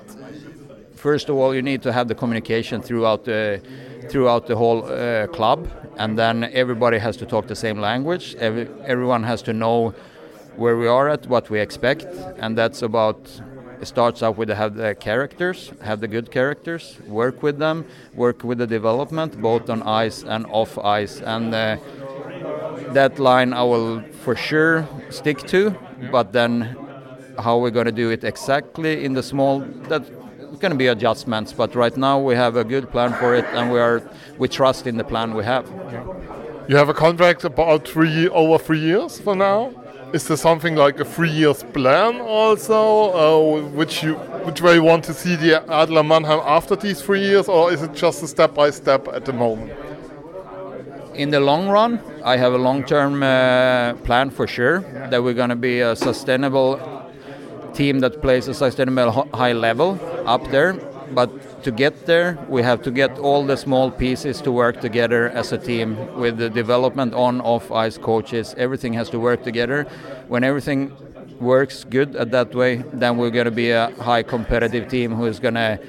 first 0.95 1.29
of 1.29 1.37
all, 1.37 1.55
you 1.55 1.61
need 1.61 1.81
to 1.83 1.93
have 1.93 2.09
the 2.09 2.15
communication 2.15 2.81
throughout 2.81 3.23
the 3.23 3.61
throughout 4.09 4.47
the 4.47 4.55
whole 4.57 4.83
uh, 4.83 5.27
club, 5.27 5.69
and 5.97 6.17
then 6.19 6.43
everybody 6.51 6.97
has 6.97 7.15
to 7.17 7.25
talk 7.25 7.47
the 7.47 7.55
same 7.55 7.79
language. 7.79 8.35
Every, 8.35 8.67
everyone 8.85 9.23
has 9.23 9.41
to 9.43 9.53
know 9.53 9.93
where 10.57 10.75
we 10.75 10.87
are 10.87 11.07
at, 11.07 11.27
what 11.27 11.49
we 11.49 11.61
expect, 11.61 12.05
and 12.37 12.57
that's 12.57 12.81
about. 12.81 13.41
It 13.79 13.85
starts 13.85 14.23
out 14.23 14.37
with 14.37 14.49
have 14.49 14.73
the 14.73 14.95
characters, 14.95 15.71
have 15.83 15.99
the 16.01 16.07
good 16.07 16.31
characters, 16.31 16.97
work 17.07 17.43
with 17.43 17.59
them, 17.59 17.85
work 18.15 18.43
with 18.43 18.57
the 18.57 18.65
development, 18.65 19.39
both 19.39 19.69
on 19.69 19.83
ice 19.83 20.23
and 20.23 20.45
off 20.47 20.77
ice, 20.79 21.21
and. 21.21 21.55
Uh, 21.55 21.77
that 22.93 23.19
line 23.19 23.53
I 23.53 23.63
will 23.63 24.01
for 24.23 24.35
sure 24.35 24.87
stick 25.09 25.39
to, 25.47 25.75
but 26.11 26.33
then 26.33 26.75
how 27.39 27.57
we're 27.59 27.71
going 27.71 27.85
to 27.85 27.91
do 27.91 28.09
it 28.09 28.23
exactly 28.23 29.05
in 29.05 29.13
the 29.13 29.23
small 29.23 29.59
that 29.89 30.03
going 30.59 30.71
to 30.71 30.77
be 30.77 30.87
adjustments. 30.87 31.53
But 31.53 31.75
right 31.75 31.95
now 31.95 32.19
we 32.19 32.35
have 32.35 32.55
a 32.55 32.63
good 32.63 32.89
plan 32.91 33.13
for 33.13 33.35
it, 33.35 33.45
and 33.53 33.71
we 33.71 33.79
are 33.79 34.01
we 34.37 34.47
trust 34.47 34.87
in 34.87 34.97
the 34.97 35.03
plan 35.03 35.33
we 35.33 35.43
have. 35.43 35.69
You 36.67 36.75
have 36.75 36.89
a 36.89 36.93
contract 36.93 37.43
about 37.43 37.87
three 37.87 38.27
over 38.29 38.57
three 38.57 38.79
years 38.79 39.19
for 39.19 39.35
now. 39.35 39.71
Is 40.13 40.27
there 40.27 40.37
something 40.37 40.75
like 40.75 40.99
a 40.99 41.05
three 41.05 41.29
years 41.29 41.63
plan 41.63 42.21
also, 42.21 42.79
uh, 43.11 43.61
which 43.69 44.03
you 44.03 44.15
which 44.45 44.61
way 44.61 44.75
you 44.75 44.83
want 44.83 45.03
to 45.05 45.13
see 45.13 45.35
the 45.35 45.63
Adler 45.71 46.03
Mannheim 46.03 46.39
after 46.43 46.75
these 46.75 47.01
three 47.01 47.21
years, 47.21 47.47
or 47.47 47.71
is 47.71 47.81
it 47.81 47.93
just 47.93 48.23
a 48.23 48.27
step 48.27 48.53
by 48.53 48.69
step 48.69 49.07
at 49.09 49.25
the 49.25 49.33
moment? 49.33 49.71
in 51.17 51.31
the 51.31 51.39
long 51.39 51.67
run, 51.67 51.99
I 52.27 52.35
have 52.35 52.53
a 52.53 52.57
long-term 52.57 53.23
uh, 53.23 53.93
plan 54.03 54.31
for 54.31 54.47
sure 54.47 54.81
that 55.11 55.23
we're 55.23 55.33
going 55.33 55.47
to 55.47 55.55
be 55.55 55.79
a 55.79 55.95
sustainable 55.95 56.77
team 57.73 57.99
that 57.99 58.21
plays 58.21 58.49
a 58.49 58.53
sustainable 58.53 59.29
high 59.33 59.53
level 59.53 59.97
up 60.25 60.45
there. 60.51 60.73
But 61.13 61.63
to 61.63 61.71
get 61.71 62.05
there, 62.05 62.37
we 62.49 62.63
have 62.63 62.81
to 62.81 62.91
get 62.91 63.17
all 63.17 63.45
the 63.45 63.55
small 63.55 63.89
pieces 63.89 64.41
to 64.41 64.51
work 64.51 64.81
together 64.81 65.29
as 65.29 65.53
a 65.53 65.57
team 65.57 65.95
with 66.19 66.37
the 66.37 66.49
development 66.49 67.13
on, 67.13 67.39
off 67.39 67.71
ice 67.71 67.97
coaches. 67.97 68.53
Everything 68.57 68.91
has 68.91 69.09
to 69.11 69.19
work 69.19 69.45
together. 69.45 69.83
When 70.27 70.43
everything 70.43 70.91
works 71.39 71.85
good 71.85 72.17
at 72.17 72.31
that 72.31 72.53
way, 72.53 72.83
then 72.91 73.15
we're 73.15 73.29
going 73.29 73.45
to 73.45 73.51
be 73.65 73.71
a 73.71 73.91
high 74.01 74.23
competitive 74.23 74.89
team 74.89 75.15
who 75.15 75.27
is 75.27 75.39
going 75.39 75.53
to 75.53 75.79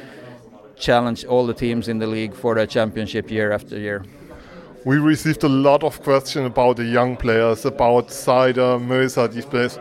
challenge 0.76 1.24
all 1.24 1.46
the 1.46 1.54
teams 1.54 1.88
in 1.88 1.98
the 1.98 2.06
league 2.06 2.32
for 2.32 2.54
the 2.54 2.64
championship 2.64 3.28
year 3.28 3.50
after 3.50 3.76
year 3.76 4.04
we 4.84 4.96
received 4.96 5.44
a 5.44 5.48
lot 5.48 5.82
of 5.82 6.02
questions 6.02 6.46
about 6.46 6.76
the 6.76 6.84
young 6.84 7.16
players, 7.16 7.64
about 7.64 8.08
Seider, 8.08 8.78
Möser, 8.78 9.30
these 9.30 9.44
players. 9.44 9.78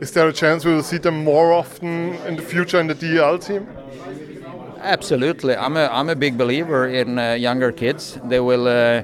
Is 0.00 0.12
there 0.12 0.28
a 0.28 0.32
chance 0.32 0.64
we 0.64 0.72
will 0.72 0.82
see 0.82 0.98
them 0.98 1.24
more 1.24 1.52
often 1.52 2.14
in 2.26 2.36
the 2.36 2.42
future 2.42 2.78
in 2.78 2.86
the 2.86 2.94
DEL 2.94 3.38
team? 3.38 3.66
Absolutely. 4.80 5.56
I'm 5.56 5.76
a, 5.76 5.86
I'm 5.86 6.08
a 6.08 6.14
big 6.14 6.38
believer 6.38 6.86
in 6.86 7.18
uh, 7.18 7.32
younger 7.32 7.72
kids. 7.72 8.18
They 8.24 8.38
will 8.38 8.68
uh, 8.68 9.02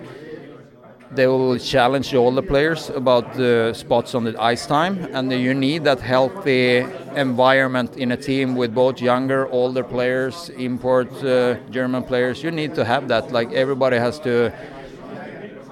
they 1.10 1.26
will 1.26 1.58
challenge 1.58 2.14
all 2.14 2.32
the 2.32 2.42
players 2.42 2.90
about 2.90 3.34
the 3.34 3.72
spots 3.72 4.14
on 4.14 4.24
the 4.24 4.40
ice 4.40 4.66
time, 4.66 4.98
and 5.12 5.32
you 5.32 5.54
need 5.54 5.84
that 5.84 6.00
healthy 6.00 6.84
environment 7.14 7.96
in 7.96 8.12
a 8.12 8.16
team 8.16 8.56
with 8.56 8.74
both 8.74 9.00
younger, 9.00 9.46
older 9.48 9.84
players, 9.84 10.48
import 10.50 11.12
uh, 11.22 11.54
German 11.70 12.02
players. 12.02 12.42
You 12.42 12.50
need 12.50 12.74
to 12.74 12.84
have 12.84 13.06
that. 13.08 13.30
Like 13.30 13.52
everybody 13.52 13.96
has 13.96 14.18
to 14.20 14.52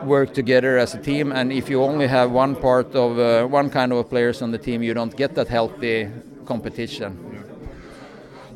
work 0.04 0.34
together 0.34 0.78
as 0.78 0.94
a 0.94 0.98
team, 0.98 1.32
and 1.32 1.52
if 1.52 1.68
you 1.68 1.82
only 1.82 2.06
have 2.06 2.30
one 2.30 2.56
part 2.56 2.94
of 2.94 3.18
uh, 3.18 3.46
one 3.46 3.70
kind 3.70 3.92
of 3.92 4.08
players 4.08 4.42
on 4.42 4.50
the 4.50 4.58
team, 4.58 4.82
you 4.82 4.94
don't 4.94 5.16
get 5.16 5.34
that 5.34 5.48
healthy 5.48 6.08
competition. 6.44 7.32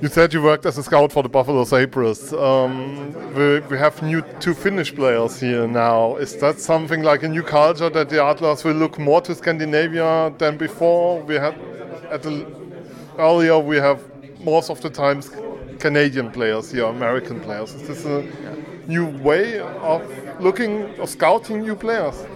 You 0.02 0.08
said 0.08 0.34
you 0.34 0.42
worked 0.42 0.66
as 0.66 0.76
a 0.76 0.82
scout 0.82 1.10
for 1.10 1.22
the 1.22 1.28
Buffalo 1.30 1.64
Sabres. 1.64 2.30
Um, 2.34 3.14
we, 3.34 3.60
we, 3.60 3.78
have 3.78 4.02
new 4.02 4.22
two 4.40 4.52
Finnish 4.52 4.94
players 4.94 5.40
here 5.40 5.66
now. 5.66 6.16
Is 6.16 6.36
that 6.36 6.60
something 6.60 7.02
like 7.02 7.22
a 7.22 7.28
new 7.28 7.42
culture 7.42 7.88
that 7.88 8.10
the 8.10 8.22
Atlas 8.22 8.62
will 8.62 8.74
look 8.74 8.98
more 8.98 9.22
to 9.22 9.34
Scandinavia 9.34 10.34
than 10.36 10.58
before? 10.58 11.22
We 11.22 11.36
had 11.36 11.58
at 12.10 12.22
the, 12.22 12.46
earlier 13.18 13.58
we 13.58 13.76
have 13.76 14.02
most 14.44 14.68
of 14.68 14.82
the 14.82 14.90
times 14.90 15.30
Canadian 15.78 16.30
players 16.30 16.70
here, 16.70 16.84
American 16.84 17.40
players. 17.40 17.72
Is 17.72 17.88
this 17.88 18.04
a 18.04 18.22
new 18.86 19.06
way 19.22 19.60
of 19.60 20.02
looking 20.40 20.84
of 21.00 21.08
scouting 21.08 21.62
new 21.62 21.74
players? 21.74 22.26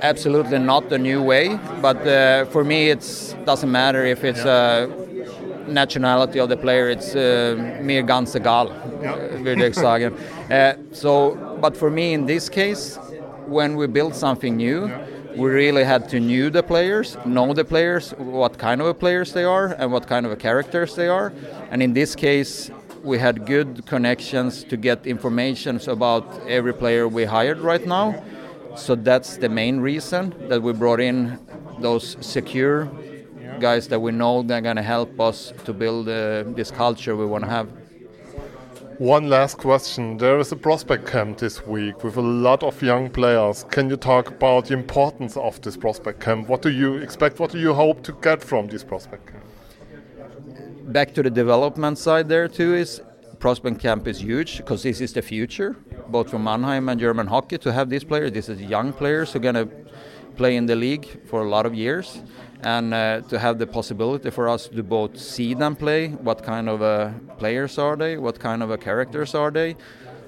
Absolutely 0.00 0.58
not 0.58 0.88
the 0.88 0.98
new 0.98 1.22
way, 1.22 1.58
but 1.80 1.96
uh, 2.06 2.44
for 2.46 2.64
me 2.64 2.90
it 2.90 3.34
doesn't 3.44 3.70
matter 3.70 4.04
if 4.04 4.24
it's 4.24 4.44
yeah. 4.44 4.86
a 4.86 5.02
nationality 5.68 6.40
of 6.40 6.48
the 6.48 6.56
player, 6.56 6.88
it's 6.90 7.14
uh, 7.14 7.78
mer 7.80 8.02
ganz 8.02 8.34
egal, 8.34 8.68
säga. 9.72 10.12
Uh, 10.50 10.74
so, 10.92 11.58
but 11.60 11.76
for 11.76 11.90
me 11.90 12.14
in 12.14 12.26
this 12.26 12.48
case, 12.48 12.98
when 13.46 13.76
we 13.76 13.86
build 13.86 14.14
something 14.14 14.56
new, 14.56 14.90
we 15.36 15.48
really 15.48 15.84
had 15.84 16.08
to 16.10 16.20
know 16.20 16.50
the 16.50 16.62
players, 16.62 17.16
know 17.24 17.54
the 17.54 17.64
players, 17.64 18.10
what 18.18 18.58
kind 18.58 18.80
of 18.80 18.98
players 18.98 19.32
they 19.32 19.44
are, 19.44 19.74
and 19.78 19.90
what 19.90 20.06
kind 20.06 20.26
of 20.26 20.38
characters 20.38 20.94
they 20.94 21.08
are. 21.08 21.32
And 21.70 21.82
in 21.82 21.94
this 21.94 22.14
case, 22.14 22.70
we 23.02 23.18
had 23.18 23.46
good 23.46 23.84
connections 23.86 24.64
to 24.64 24.76
get 24.76 25.06
information 25.06 25.80
about 25.88 26.24
every 26.48 26.72
player 26.72 27.08
we 27.08 27.24
hired 27.24 27.58
right 27.58 27.86
now. 27.86 28.22
So 28.76 28.94
that's 28.94 29.36
the 29.36 29.48
main 29.48 29.80
reason 29.80 30.34
that 30.48 30.62
we 30.62 30.72
brought 30.72 31.00
in 31.00 31.38
those 31.80 32.16
secure 32.20 32.90
guys 33.60 33.88
that 33.88 34.00
we 34.00 34.12
know 34.12 34.42
they're 34.42 34.60
going 34.60 34.76
to 34.76 34.82
help 34.82 35.20
us 35.20 35.52
to 35.64 35.72
build 35.72 36.08
uh, 36.08 36.42
this 36.58 36.70
culture 36.70 37.14
we 37.16 37.26
want 37.26 37.44
to 37.44 37.50
have. 37.50 37.68
One 38.98 39.28
last 39.28 39.58
question. 39.58 40.16
There 40.16 40.38
is 40.38 40.52
a 40.52 40.56
prospect 40.56 41.06
camp 41.06 41.38
this 41.38 41.66
week 41.66 42.04
with 42.04 42.16
a 42.16 42.22
lot 42.22 42.62
of 42.62 42.82
young 42.82 43.10
players. 43.10 43.64
Can 43.64 43.88
you 43.90 43.96
talk 43.96 44.28
about 44.28 44.66
the 44.66 44.74
importance 44.74 45.36
of 45.36 45.60
this 45.60 45.76
prospect 45.76 46.20
camp? 46.20 46.48
What 46.48 46.62
do 46.62 46.70
you 46.70 46.96
expect? 46.96 47.40
What 47.40 47.50
do 47.50 47.58
you 47.58 47.74
hope 47.74 48.02
to 48.04 48.12
get 48.22 48.42
from 48.42 48.68
this 48.68 48.84
prospect 48.84 49.26
camp? 49.26 49.44
Back 50.92 51.14
to 51.14 51.22
the 51.22 51.30
development 51.30 51.96
side, 51.96 52.28
there 52.28 52.48
too 52.48 52.74
is 52.74 53.00
prospect 53.38 53.80
camp 53.80 54.06
is 54.06 54.20
huge 54.20 54.58
because 54.58 54.82
this 54.82 55.00
is 55.00 55.14
the 55.14 55.22
future, 55.22 55.74
both 56.08 56.28
for 56.28 56.38
Mannheim 56.38 56.90
and 56.90 57.00
German 57.00 57.28
hockey. 57.28 57.56
To 57.56 57.72
have 57.72 57.88
these 57.88 58.04
players, 58.04 58.32
this 58.32 58.50
is 58.50 58.60
young 58.60 58.92
players 58.92 59.32
who 59.32 59.38
are 59.38 59.42
going 59.42 59.54
to 59.54 59.68
play 60.36 60.54
in 60.54 60.66
the 60.66 60.76
league 60.76 61.06
for 61.26 61.40
a 61.40 61.48
lot 61.48 61.64
of 61.64 61.74
years 61.74 62.20
and 62.62 62.92
uh, 62.92 63.22
to 63.22 63.38
have 63.38 63.58
the 63.58 63.66
possibility 63.66 64.28
for 64.28 64.50
us 64.50 64.68
to 64.68 64.82
both 64.82 65.18
see 65.18 65.54
them 65.54 65.76
play, 65.76 66.08
what 66.08 66.42
kind 66.42 66.68
of 66.68 66.82
uh, 66.82 67.12
players 67.38 67.78
are 67.78 67.96
they, 67.96 68.18
what 68.18 68.38
kind 68.38 68.62
of 68.62 68.70
uh, 68.70 68.76
characters 68.76 69.34
are 69.34 69.50
they, 69.50 69.74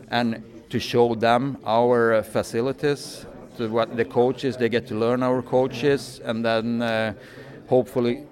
and 0.08 0.42
to 0.70 0.80
show 0.80 1.14
them 1.14 1.58
our 1.66 2.14
uh, 2.14 2.22
facilities, 2.22 3.26
to 3.58 3.68
what 3.68 3.98
the 3.98 4.04
coaches 4.04 4.56
they 4.56 4.70
get 4.70 4.86
to 4.86 4.94
learn 4.94 5.22
our 5.22 5.42
coaches, 5.42 6.22
and 6.24 6.42
then 6.42 6.80
uh, 6.80 7.12
hopefully 7.68 8.26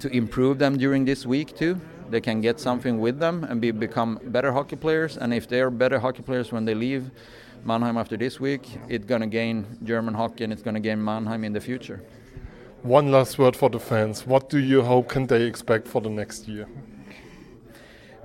to 0.00 0.08
improve 0.08 0.58
them 0.58 0.76
during 0.76 1.04
this 1.04 1.26
week 1.26 1.56
too. 1.56 1.80
They 2.10 2.20
can 2.20 2.40
get 2.40 2.60
something 2.60 2.98
with 3.00 3.18
them 3.18 3.44
and 3.44 3.60
be 3.60 3.70
become 3.70 4.20
better 4.24 4.52
hockey 4.52 4.76
players, 4.76 5.16
and 5.16 5.32
if 5.32 5.48
they 5.48 5.60
are 5.60 5.70
better 5.70 5.98
hockey 5.98 6.22
players 6.22 6.52
when 6.52 6.64
they 6.64 6.74
leave. 6.74 7.10
Mannheim 7.64 7.96
after 7.96 8.16
this 8.16 8.38
week, 8.38 8.78
it's 8.88 9.06
going 9.06 9.22
to 9.22 9.26
gain 9.26 9.78
German 9.82 10.12
hockey 10.14 10.44
and 10.44 10.52
it's 10.52 10.62
going 10.62 10.74
to 10.74 10.80
gain 10.80 11.02
Mannheim 11.02 11.44
in 11.44 11.54
the 11.54 11.60
future. 11.60 12.02
One 12.82 13.10
last 13.10 13.38
word 13.38 13.56
for 13.56 13.70
the 13.70 13.80
fans. 13.80 14.26
What 14.26 14.50
do 14.50 14.58
you 14.58 14.82
hope 14.82 15.08
can 15.08 15.26
they 15.26 15.44
expect 15.44 15.88
for 15.88 16.02
the 16.02 16.10
next 16.10 16.46
year? 16.46 16.68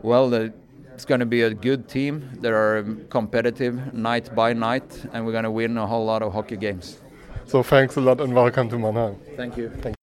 Well, 0.01 0.29
the, 0.29 0.53
it's 0.93 1.05
going 1.05 1.21
to 1.21 1.25
be 1.25 1.43
a 1.43 1.53
good 1.53 1.87
team. 1.87 2.29
They 2.41 2.49
are 2.49 2.79
um, 2.79 3.05
competitive 3.09 3.93
night 3.93 4.35
by 4.35 4.51
night, 4.51 5.05
and 5.13 5.25
we're 5.25 5.31
going 5.31 5.45
to 5.45 5.51
win 5.51 5.77
a 5.77 5.87
whole 5.87 6.05
lot 6.05 6.21
of 6.21 6.33
hockey 6.33 6.57
games. 6.57 6.99
So 7.45 7.63
thanks 7.63 7.95
a 7.95 8.01
lot 8.01 8.19
and 8.19 8.35
welcome 8.35 8.67
to 8.69 8.77
Mannheim. 8.77 9.15
Thank 9.37 9.55
you. 9.55 9.69
Thank 9.69 9.95